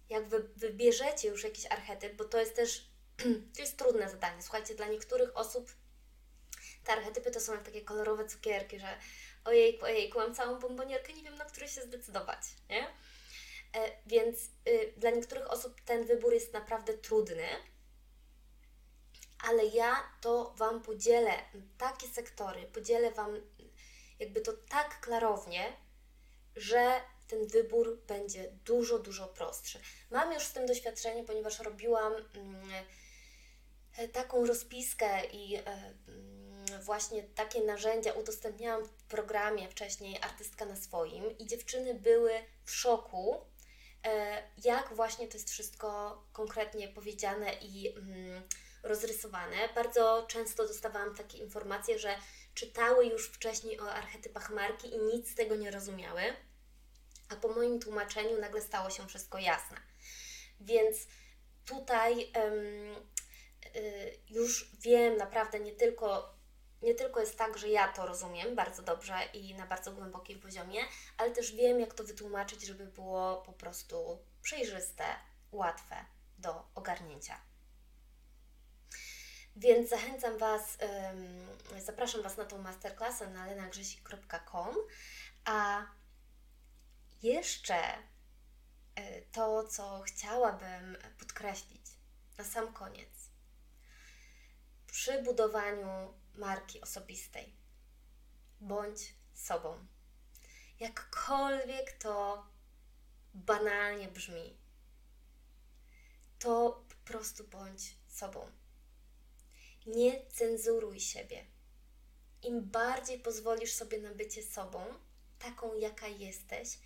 Jak 0.09 0.29
wy 0.29 0.49
wybierzecie 0.55 1.27
już 1.27 1.43
jakiś 1.43 1.65
archetyp, 1.65 2.15
bo 2.15 2.25
to 2.25 2.39
jest 2.39 2.55
też 2.55 2.89
to 3.55 3.61
jest 3.61 3.77
trudne 3.77 4.09
zadanie. 4.09 4.41
Słuchajcie, 4.41 4.75
dla 4.75 4.87
niektórych 4.87 5.37
osób 5.37 5.71
te 6.83 6.91
archetypy 6.91 7.31
to 7.31 7.39
są 7.39 7.53
jak 7.53 7.63
takie 7.63 7.81
kolorowe 7.81 8.25
cukierki, 8.25 8.79
że 8.79 8.97
ojejku, 9.45 9.85
ojejku, 9.85 10.19
mam 10.19 10.35
całą 10.35 10.59
bombonierkę, 10.59 11.13
nie 11.13 11.23
wiem 11.23 11.35
na 11.35 11.45
który 11.45 11.67
się 11.67 11.81
zdecydować, 11.81 12.41
nie? 12.69 12.87
E, 13.75 13.91
więc 14.05 14.37
y, 14.67 14.93
dla 14.97 15.09
niektórych 15.09 15.51
osób 15.51 15.81
ten 15.81 16.05
wybór 16.05 16.33
jest 16.33 16.53
naprawdę 16.53 16.93
trudny, 16.93 17.47
ale 19.43 19.65
ja 19.65 19.95
to 20.21 20.53
Wam 20.57 20.81
podzielę 20.81 21.31
takie 21.77 22.07
sektory, 22.07 22.65
podzielę 22.65 23.11
Wam 23.11 23.41
jakby 24.19 24.41
to 24.41 24.53
tak 24.69 24.99
klarownie, 25.01 25.73
że 26.55 27.01
ten 27.27 27.47
wybór 27.47 28.01
będzie 28.07 28.51
dużo, 28.65 28.99
dużo 28.99 29.27
prostszy. 29.27 29.79
Mam 30.11 30.33
już 30.33 30.43
z 30.43 30.53
tym 30.53 30.65
doświadczenie, 30.65 31.23
ponieważ 31.23 31.59
robiłam 31.59 32.13
mm, 32.35 32.69
taką 34.11 34.45
rozpiskę 34.45 35.25
i 35.25 35.55
e, 35.55 35.61
mm, 35.65 36.81
właśnie 36.81 37.23
takie 37.23 37.61
narzędzia 37.63 38.13
udostępniałam 38.13 38.85
w 38.85 39.03
programie 39.03 39.69
wcześniej 39.69 40.17
Artystka 40.21 40.65
na 40.65 40.75
swoim 40.75 41.37
i 41.37 41.47
dziewczyny 41.47 41.93
były 41.93 42.31
w 42.63 42.71
szoku, 42.71 43.37
jak 44.63 44.93
właśnie 44.95 45.27
to 45.27 45.37
jest 45.37 45.49
wszystko 45.49 46.21
konkretnie 46.33 46.87
powiedziane 46.87 47.53
i 47.53 47.97
mm, 47.97 48.43
rozrysowane. 48.83 49.55
Bardzo 49.75 50.25
często 50.27 50.67
dostawałam 50.67 51.15
takie 51.15 51.37
informacje, 51.37 51.99
że 51.99 52.15
czytały 52.53 53.05
już 53.05 53.27
wcześniej 53.27 53.79
o 53.79 53.91
archetypach 53.91 54.49
marki 54.49 54.93
i 54.93 54.99
nic 54.99 55.31
z 55.31 55.35
tego 55.35 55.55
nie 55.55 55.71
rozumiały, 55.71 56.21
a 57.29 57.35
po 57.35 57.47
moim 57.47 57.79
tłumaczeniu 57.79 58.41
nagle 58.41 58.61
stało 58.61 58.89
się 58.89 59.07
wszystko 59.07 59.37
jasne. 59.37 59.77
Więc 60.61 60.97
tutaj 61.65 62.21
y, 62.21 64.19
już 64.29 64.71
wiem 64.81 65.17
naprawdę 65.17 65.59
nie 65.59 65.71
tylko 65.71 66.38
nie 66.81 66.95
tylko 66.95 67.19
jest 67.19 67.37
tak, 67.37 67.57
że 67.57 67.69
ja 67.69 67.87
to 67.87 68.05
rozumiem 68.05 68.55
bardzo 68.55 68.81
dobrze 68.81 69.19
i 69.33 69.55
na 69.55 69.65
bardzo 69.65 69.91
głębokim 69.91 70.39
poziomie, 70.39 70.81
ale 71.17 71.31
też 71.31 71.51
wiem, 71.51 71.79
jak 71.79 71.93
to 71.93 72.03
wytłumaczyć, 72.03 72.61
żeby 72.65 72.85
było 72.85 73.41
po 73.45 73.53
prostu 73.53 74.19
przejrzyste, 74.41 75.03
łatwe 75.51 76.05
do 76.37 76.67
ogarnięcia. 76.75 77.41
Więc 79.55 79.89
zachęcam 79.89 80.37
Was, 80.37 80.77
zapraszam 81.79 82.21
Was 82.21 82.37
na 82.37 82.45
tą 82.45 82.61
masterclassę 82.61 83.27
na 83.27 83.45
lenagrzesik.com, 83.45 84.75
a 85.45 85.85
jeszcze 87.23 87.75
e, 88.95 89.21
to, 89.21 89.63
co 89.63 90.01
chciałabym 90.01 90.97
podkreślić 91.19 91.81
na 92.37 92.43
sam 92.43 92.73
koniec. 92.73 93.09
Przy 94.87 95.23
budowaniu 95.23 96.13
marki 96.39 96.81
osobistej 96.81 97.53
bądź 98.61 99.15
sobą. 99.33 99.87
Jakkolwiek 100.79 101.91
to 101.91 102.45
banalnie 103.33 104.07
brzmi, 104.07 104.57
to 106.39 106.85
po 106.89 107.11
prostu 107.11 107.47
bądź 107.47 107.95
sobą. 108.07 108.51
Nie 109.85 110.25
cenzuruj 110.25 110.99
siebie. 110.99 111.45
Im 112.41 112.61
bardziej 112.61 113.19
pozwolisz 113.19 113.73
sobie 113.73 113.97
na 113.97 114.13
bycie 114.13 114.43
sobą, 114.43 114.85
taką 115.39 115.73
jaka 115.73 116.07
jesteś, 116.07 116.79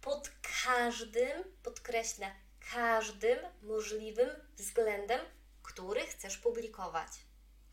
pod 0.00 0.30
każdym, 0.64 1.44
podkreślę, 1.62 2.34
każdym 2.72 3.38
możliwym 3.62 4.30
względem, 4.56 5.20
który 5.62 6.06
chcesz 6.06 6.38
publikować, 6.38 7.08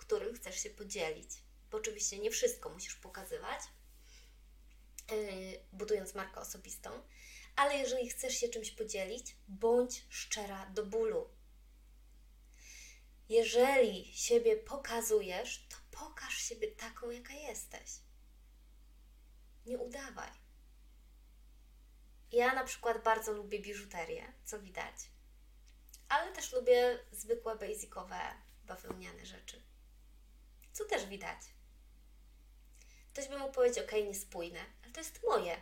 którym 0.05 0.35
chcesz 0.35 0.59
się 0.59 0.69
podzielić. 0.69 1.29
Bo 1.71 1.77
oczywiście 1.77 2.19
nie 2.19 2.31
wszystko 2.31 2.69
musisz 2.69 2.95
pokazywać, 2.95 3.59
yy, 5.11 5.59
budując 5.71 6.15
markę 6.15 6.39
osobistą, 6.39 6.89
ale 7.55 7.77
jeżeli 7.77 8.09
chcesz 8.09 8.33
się 8.33 8.49
czymś 8.49 8.71
podzielić, 8.71 9.35
bądź 9.47 10.05
szczera 10.09 10.65
do 10.65 10.85
bólu. 10.85 11.29
Jeżeli 13.29 14.13
siebie 14.13 14.57
pokazujesz, 14.57 15.67
to 15.69 15.75
pokaż 15.91 16.37
siebie 16.37 16.71
taką, 16.71 17.09
jaka 17.09 17.33
jesteś. 17.33 17.91
Nie 19.65 19.77
udawaj. 19.77 20.31
Ja 22.31 22.53
na 22.53 22.63
przykład 22.63 23.03
bardzo 23.03 23.33
lubię 23.33 23.59
biżuterię, 23.59 24.33
co 24.43 24.59
widać, 24.59 24.95
ale 26.09 26.31
też 26.31 26.53
lubię 26.53 26.99
zwykłe, 27.11 27.55
basicowe, 27.55 28.19
bawełniane 28.63 29.25
rzeczy, 29.25 29.63
co 30.73 30.85
też 30.85 31.05
widać. 31.05 31.39
Ktoś 33.13 33.27
by 33.27 33.37
mógł 33.39 33.53
powiedzieć, 33.53 33.83
ok, 33.83 33.91
niespójne, 33.91 34.59
ale 34.83 34.93
to 34.93 34.99
jest 34.99 35.23
moje. 35.23 35.57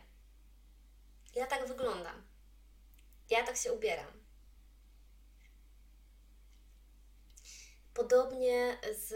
Ja 1.35 1.47
tak 1.47 1.67
wyglądam. 1.67 2.27
Ja 3.29 3.43
tak 3.43 3.57
się 3.57 3.73
ubieram. 3.73 4.21
Podobnie 7.93 8.77
z 8.93 9.11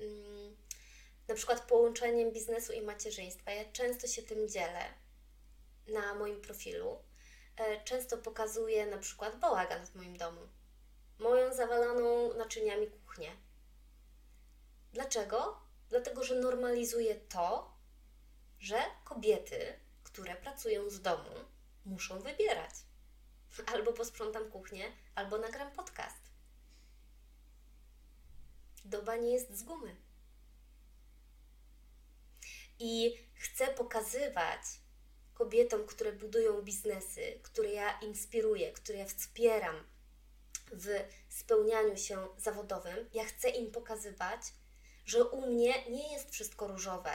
mm, 0.00 0.56
na 1.28 1.34
przykład 1.34 1.60
połączeniem 1.60 2.32
biznesu 2.32 2.72
i 2.72 2.82
macierzyństwa. 2.82 3.50
Ja 3.50 3.72
często 3.72 4.06
się 4.06 4.22
tym 4.22 4.48
dzielę 4.48 4.94
na 5.86 6.14
moim 6.14 6.40
profilu. 6.40 6.98
E, 7.56 7.84
często 7.84 8.18
pokazuję 8.18 8.86
na 8.86 8.98
przykład 8.98 9.38
bałagan 9.38 9.86
w 9.86 9.94
moim 9.94 10.16
domu. 10.16 10.40
Moją 11.18 11.54
zawaloną 11.54 12.34
naczyniami 12.34 12.86
kuchnię. 12.86 13.47
Dlaczego? 15.08 15.60
Dlatego, 15.88 16.24
że 16.24 16.34
normalizuję 16.34 17.14
to, 17.14 17.76
że 18.58 18.82
kobiety, 19.04 19.80
które 20.02 20.36
pracują 20.36 20.90
z 20.90 21.00
domu, 21.02 21.30
muszą 21.84 22.20
wybierać. 22.20 22.70
Albo 23.66 23.92
posprzątam 23.92 24.50
kuchnię, 24.50 24.92
albo 25.14 25.38
nagram 25.38 25.72
podcast. 25.72 26.30
Doba 28.84 29.16
nie 29.16 29.32
jest 29.32 29.58
z 29.58 29.62
gumy. 29.62 29.96
I 32.78 33.18
chcę 33.34 33.66
pokazywać 33.66 34.60
kobietom, 35.34 35.86
które 35.86 36.12
budują 36.12 36.62
biznesy, 36.62 37.40
które 37.42 37.72
ja 37.72 38.00
inspiruję, 38.00 38.72
które 38.72 38.98
ja 38.98 39.06
wspieram 39.06 39.86
w 40.72 40.88
spełnianiu 41.28 41.96
się 41.96 42.28
zawodowym, 42.36 43.10
ja 43.14 43.24
chcę 43.24 43.48
im 43.48 43.70
pokazywać, 43.70 44.40
że 45.08 45.24
u 45.24 45.46
mnie 45.46 45.84
nie 45.90 46.12
jest 46.12 46.30
wszystko 46.30 46.66
różowe, 46.66 47.10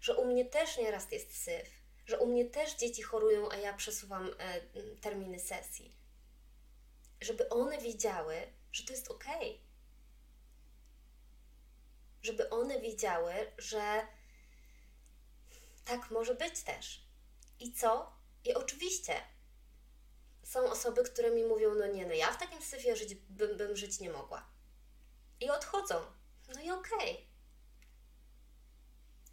że 0.00 0.16
u 0.16 0.24
mnie 0.26 0.44
też 0.44 0.78
nieraz 0.78 1.12
jest 1.12 1.42
syf, 1.42 1.68
że 2.06 2.18
u 2.18 2.26
mnie 2.26 2.44
też 2.44 2.76
dzieci 2.76 3.02
chorują, 3.02 3.50
a 3.50 3.56
ja 3.56 3.72
przesuwam 3.72 4.30
e, 4.38 4.60
terminy 5.00 5.40
sesji. 5.40 5.94
Żeby 7.20 7.48
one 7.48 7.78
wiedziały, 7.78 8.52
że 8.72 8.84
to 8.84 8.92
jest 8.92 9.10
ok. 9.10 9.24
Żeby 12.22 12.50
one 12.50 12.80
wiedziały, 12.80 13.32
że 13.58 14.06
tak 15.84 16.10
może 16.10 16.34
być 16.34 16.62
też. 16.62 17.08
I 17.60 17.72
co? 17.72 18.12
I 18.44 18.54
oczywiście 18.54 19.14
są 20.44 20.70
osoby, 20.70 21.04
które 21.04 21.30
mi 21.30 21.44
mówią, 21.44 21.74
no 21.74 21.86
nie, 21.86 22.06
no 22.06 22.14
ja 22.14 22.32
w 22.32 22.38
takim 22.38 22.62
syfie 22.62 22.96
żyć, 22.96 23.14
bym, 23.14 23.56
bym 23.56 23.76
żyć 23.76 24.00
nie 24.00 24.10
mogła. 24.10 24.50
I 25.40 25.50
odchodzą. 25.50 26.17
No 26.48 26.60
i 26.60 26.70
okej. 26.70 27.12
Okay. 27.12 27.26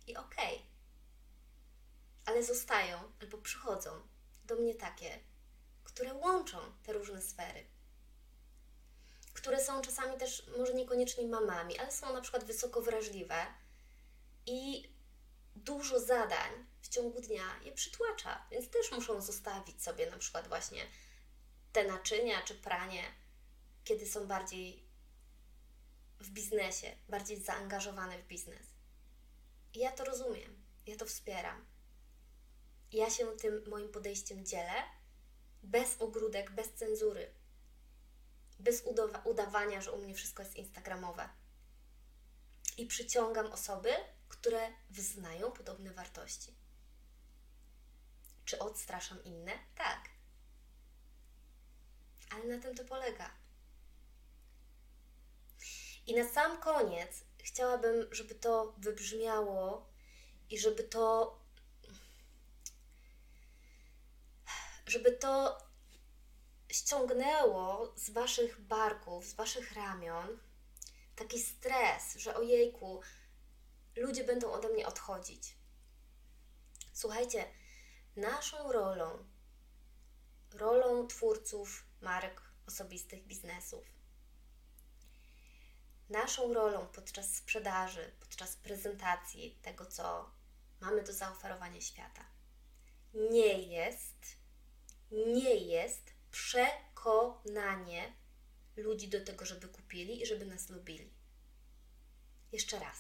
I 0.08 0.16
okej. 0.16 0.56
Okay. 0.56 0.66
Ale 2.26 2.44
zostają 2.44 3.12
albo 3.22 3.38
przychodzą 3.38 4.08
do 4.46 4.56
mnie 4.56 4.76
takie, 4.76 5.20
które 5.84 6.14
łączą 6.14 6.58
te 6.84 6.94
różne 6.94 7.22
sfery. 7.22 7.66
Które 9.34 9.64
są 9.64 9.82
czasami 9.82 10.18
też 10.18 10.48
może 10.58 10.74
niekoniecznie 10.74 11.28
mamami, 11.28 11.78
ale 11.80 11.92
są 11.92 12.14
na 12.14 12.22
przykład 12.22 12.44
wysoko 12.44 12.82
wrażliwe 12.82 13.46
i 14.46 14.90
dużo 15.56 16.00
zadań 16.00 16.66
w 16.82 16.90
ciągu 16.90 17.22
dnia 17.22 17.60
je 17.64 17.72
przytłacza, 17.72 18.48
więc 18.52 18.70
też 18.70 18.92
muszą 18.92 19.22
zostawić 19.22 19.84
sobie 19.84 20.12
na 20.12 20.18
przykład 20.18 20.48
właśnie 20.48 20.82
te 21.72 21.84
naczynia 21.84 22.42
czy 22.42 22.56
pranie, 22.56 23.04
kiedy 23.84 24.08
są 24.08 24.28
bardziej 24.28 24.85
w 26.20 26.30
biznesie, 26.30 26.96
bardziej 27.10 27.42
zaangażowane 27.42 28.20
w 28.20 28.28
biznes. 28.28 28.68
I 29.74 29.80
ja 29.80 29.92
to 29.92 30.04
rozumiem, 30.04 30.64
ja 30.86 30.96
to 30.96 31.06
wspieram. 31.06 31.66
Ja 32.92 33.10
się 33.10 33.38
tym 33.38 33.64
moim 33.68 33.90
podejściem 33.90 34.46
dzielę, 34.46 34.84
bez 35.64 36.02
ogródek, 36.02 36.52
bez 36.52 36.74
cenzury, 36.74 37.34
bez 38.60 38.84
udawania, 39.24 39.82
że 39.82 39.92
u 39.92 40.02
mnie 40.02 40.16
wszystko 40.16 40.44
jest 40.44 40.56
instagramowe. 40.56 41.30
I 42.78 42.86
przyciągam 42.86 43.52
osoby, 43.52 43.90
które 44.28 44.72
wyznają 44.90 45.52
podobne 45.52 45.94
wartości. 45.94 46.56
Czy 48.46 48.60
odstraszam 48.60 49.24
inne? 49.24 49.52
Tak. 49.76 50.10
Ale 52.30 52.44
na 52.44 52.62
tym 52.62 52.76
to 52.76 52.86
polega. 52.86 53.32
I 56.06 56.16
na 56.16 56.30
sam 56.30 56.58
koniec 56.62 57.24
chciałabym, 57.44 58.08
żeby 58.12 58.36
to 58.36 58.76
wybrzmiało 58.78 59.90
i 60.50 60.60
żeby 60.60 60.84
to 60.84 61.40
żeby 64.86 65.12
to 65.12 65.58
ściągnęło 66.72 67.94
z 67.96 68.10
waszych 68.10 68.62
barków, 68.62 69.26
z 69.26 69.34
waszych 69.34 69.74
ramion 69.74 70.40
taki 71.16 71.40
stres, 71.40 72.16
że 72.16 72.36
ojejku, 72.36 73.02
ludzie 73.96 74.24
będą 74.24 74.52
ode 74.52 74.70
mnie 74.70 74.88
odchodzić. 74.88 75.58
Słuchajcie, 76.94 77.46
naszą 78.16 78.72
rolą, 78.72 79.26
rolą 80.54 81.08
twórców 81.08 81.86
marek 82.02 82.42
osobistych 82.68 83.28
biznesów, 83.28 83.95
naszą 86.10 86.54
rolą 86.54 86.88
podczas 86.88 87.36
sprzedaży, 87.36 88.12
podczas 88.20 88.56
prezentacji 88.56 89.60
tego, 89.62 89.86
co 89.86 90.30
mamy 90.82 91.04
do 91.04 91.14
zaoferowania 91.14 91.82
świata, 91.82 92.26
nie 93.14 93.62
jest, 93.62 94.38
nie 95.12 95.56
jest 95.56 96.14
przekonanie 96.32 98.14
ludzi 98.76 99.08
do 99.08 99.26
tego, 99.26 99.46
żeby 99.46 99.68
kupili 99.68 100.22
i 100.22 100.26
żeby 100.26 100.46
nas 100.46 100.70
lubili. 100.70 101.14
Jeszcze 102.52 102.80
raz, 102.80 102.98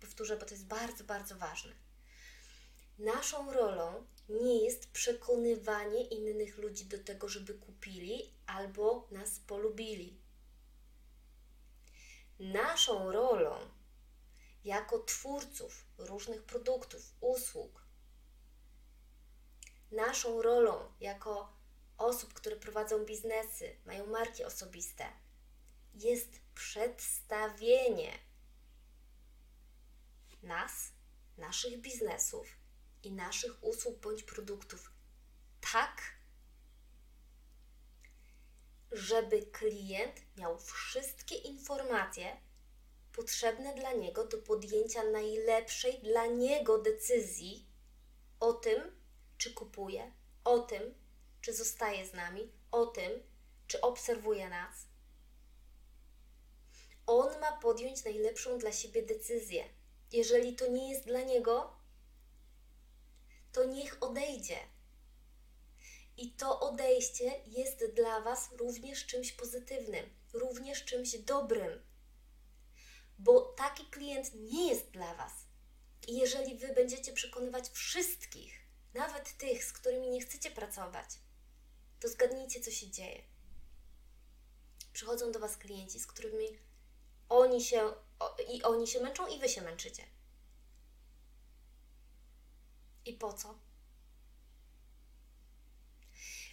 powtórzę, 0.00 0.36
bo 0.36 0.46
to 0.46 0.54
jest 0.54 0.66
bardzo, 0.66 1.04
bardzo 1.04 1.36
ważne. 1.36 1.72
Naszą 2.98 3.52
rolą 3.52 4.06
nie 4.28 4.64
jest 4.64 4.90
przekonywanie 4.90 6.04
innych 6.04 6.58
ludzi 6.58 6.84
do 6.84 6.98
tego, 6.98 7.28
żeby 7.28 7.54
kupili 7.54 8.34
albo 8.46 9.08
nas 9.10 9.38
polubili. 9.38 10.20
Naszą 12.40 13.12
rolą 13.12 13.70
jako 14.64 14.98
twórców 14.98 15.86
różnych 15.98 16.42
produktów, 16.42 17.14
usług, 17.20 17.84
naszą 19.90 20.42
rolą 20.42 20.92
jako 21.00 21.52
osób, 21.98 22.34
które 22.34 22.56
prowadzą 22.56 23.04
biznesy, 23.04 23.76
mają 23.86 24.06
marki 24.06 24.44
osobiste, 24.44 25.12
jest 25.94 26.40
przedstawienie 26.54 28.18
nas, 30.42 30.92
naszych 31.36 31.80
biznesów 31.80 32.46
i 33.02 33.12
naszych 33.12 33.64
usług 33.64 33.98
bądź 33.98 34.22
produktów 34.22 34.92
tak, 35.72 36.02
żeby 38.92 39.42
klient 39.42 40.36
miał 40.36 40.58
wszystkie 40.58 41.34
informacje 41.34 42.36
potrzebne 43.12 43.74
dla 43.74 43.92
niego 43.92 44.26
do 44.26 44.38
podjęcia 44.38 45.02
najlepszej 45.02 45.98
dla 45.98 46.26
niego 46.26 46.78
decyzji 46.78 47.66
o 48.40 48.52
tym, 48.52 49.00
czy 49.38 49.54
kupuje, 49.54 50.12
o 50.44 50.58
tym, 50.58 50.94
czy 51.40 51.54
zostaje 51.54 52.06
z 52.06 52.12
nami, 52.12 52.52
o 52.70 52.86
tym, 52.86 53.22
czy 53.66 53.80
obserwuje 53.80 54.48
nas. 54.48 54.86
On 57.06 57.40
ma 57.40 57.52
podjąć 57.52 58.04
najlepszą 58.04 58.58
dla 58.58 58.72
siebie 58.72 59.02
decyzję. 59.02 59.64
Jeżeli 60.12 60.56
to 60.56 60.66
nie 60.66 60.90
jest 60.90 61.04
dla 61.04 61.22
niego, 61.22 61.76
to 63.52 63.64
niech 63.64 63.96
odejdzie. 64.00 64.56
I 66.20 66.32
to 66.32 66.60
odejście 66.60 67.40
jest 67.46 67.84
dla 67.96 68.20
Was 68.20 68.48
również 68.52 69.06
czymś 69.06 69.32
pozytywnym, 69.32 70.10
również 70.32 70.84
czymś 70.84 71.18
dobrym, 71.18 71.82
bo 73.18 73.40
taki 73.40 73.86
klient 73.86 74.34
nie 74.34 74.68
jest 74.68 74.90
dla 74.90 75.14
Was. 75.14 75.32
I 76.08 76.18
jeżeli 76.18 76.58
Wy 76.58 76.74
będziecie 76.74 77.12
przekonywać 77.12 77.68
wszystkich, 77.68 78.60
nawet 78.94 79.36
tych, 79.36 79.64
z 79.64 79.72
którymi 79.72 80.10
nie 80.10 80.20
chcecie 80.20 80.50
pracować, 80.50 81.06
to 82.00 82.08
zgadnijcie, 82.08 82.60
co 82.60 82.70
się 82.70 82.90
dzieje. 82.90 83.22
Przychodzą 84.92 85.32
do 85.32 85.40
Was 85.40 85.56
klienci, 85.56 86.00
z 86.00 86.06
którymi 86.06 86.58
oni 87.28 87.64
się, 87.64 87.92
i 88.48 88.62
oni 88.62 88.86
się 88.86 89.00
męczą, 89.00 89.26
i 89.26 89.38
Wy 89.38 89.48
się 89.48 89.62
męczycie. 89.62 90.02
I 93.04 93.12
po 93.12 93.32
co? 93.32 93.69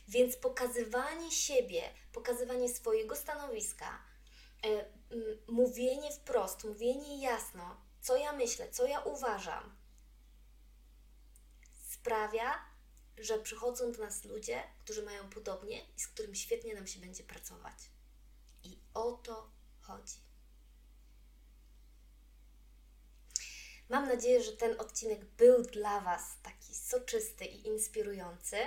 Więc 0.07 0.37
pokazywanie 0.37 1.31
siebie, 1.31 1.81
pokazywanie 2.11 2.69
swojego 2.69 3.15
stanowiska, 3.15 4.03
e, 4.65 4.85
mówienie 5.47 6.11
wprost, 6.11 6.63
mówienie 6.63 7.21
jasno, 7.21 7.81
co 8.01 8.17
ja 8.17 8.33
myślę, 8.33 8.69
co 8.69 8.85
ja 8.85 8.99
uważam, 8.99 9.75
sprawia, 11.89 12.65
że 13.17 13.39
przychodzą 13.39 13.91
do 13.91 13.99
nas 13.99 14.25
ludzie, 14.25 14.63
którzy 14.79 15.03
mają 15.03 15.29
podobnie 15.29 15.85
i 15.97 15.99
z 15.99 16.07
którym 16.07 16.35
świetnie 16.35 16.75
nam 16.75 16.87
się 16.87 16.99
będzie 16.99 17.23
pracować. 17.23 17.75
I 18.63 18.79
o 18.93 19.11
to 19.11 19.51
chodzi. 19.81 20.27
Mam 23.89 24.07
nadzieję, 24.07 24.43
że 24.43 24.51
ten 24.51 24.79
odcinek 24.79 25.25
był 25.25 25.63
dla 25.63 26.01
Was 26.01 26.23
taki 26.43 26.75
soczysty 26.75 27.45
i 27.45 27.67
inspirujący. 27.67 28.57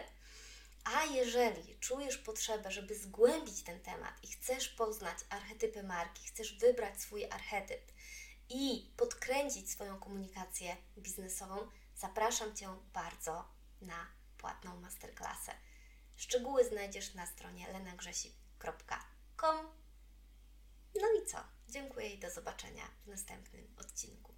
A 0.84 1.04
jeżeli 1.04 1.78
czujesz 1.78 2.18
potrzebę, 2.18 2.70
żeby 2.70 2.98
zgłębić 2.98 3.62
ten 3.62 3.80
temat 3.80 4.24
i 4.24 4.28
chcesz 4.28 4.68
poznać 4.68 5.18
archetypy 5.28 5.82
marki, 5.82 6.26
chcesz 6.26 6.58
wybrać 6.58 7.00
swój 7.00 7.24
archetyp 7.24 7.92
i 8.48 8.92
podkręcić 8.96 9.70
swoją 9.70 10.00
komunikację 10.00 10.76
biznesową, 10.98 11.68
zapraszam 11.96 12.56
Cię 12.56 12.68
bardzo 12.92 13.48
na 13.80 14.06
płatną 14.38 14.80
masterclassę. 14.80 15.52
Szczegóły 16.16 16.64
znajdziesz 16.64 17.14
na 17.14 17.26
stronie 17.26 17.72
lenagrzesik.com. 17.72 19.66
No 21.00 21.08
i 21.22 21.26
co? 21.26 21.38
Dziękuję 21.68 22.08
i 22.08 22.18
do 22.18 22.30
zobaczenia 22.30 22.84
w 23.04 23.06
następnym 23.06 23.74
odcinku. 23.76 24.29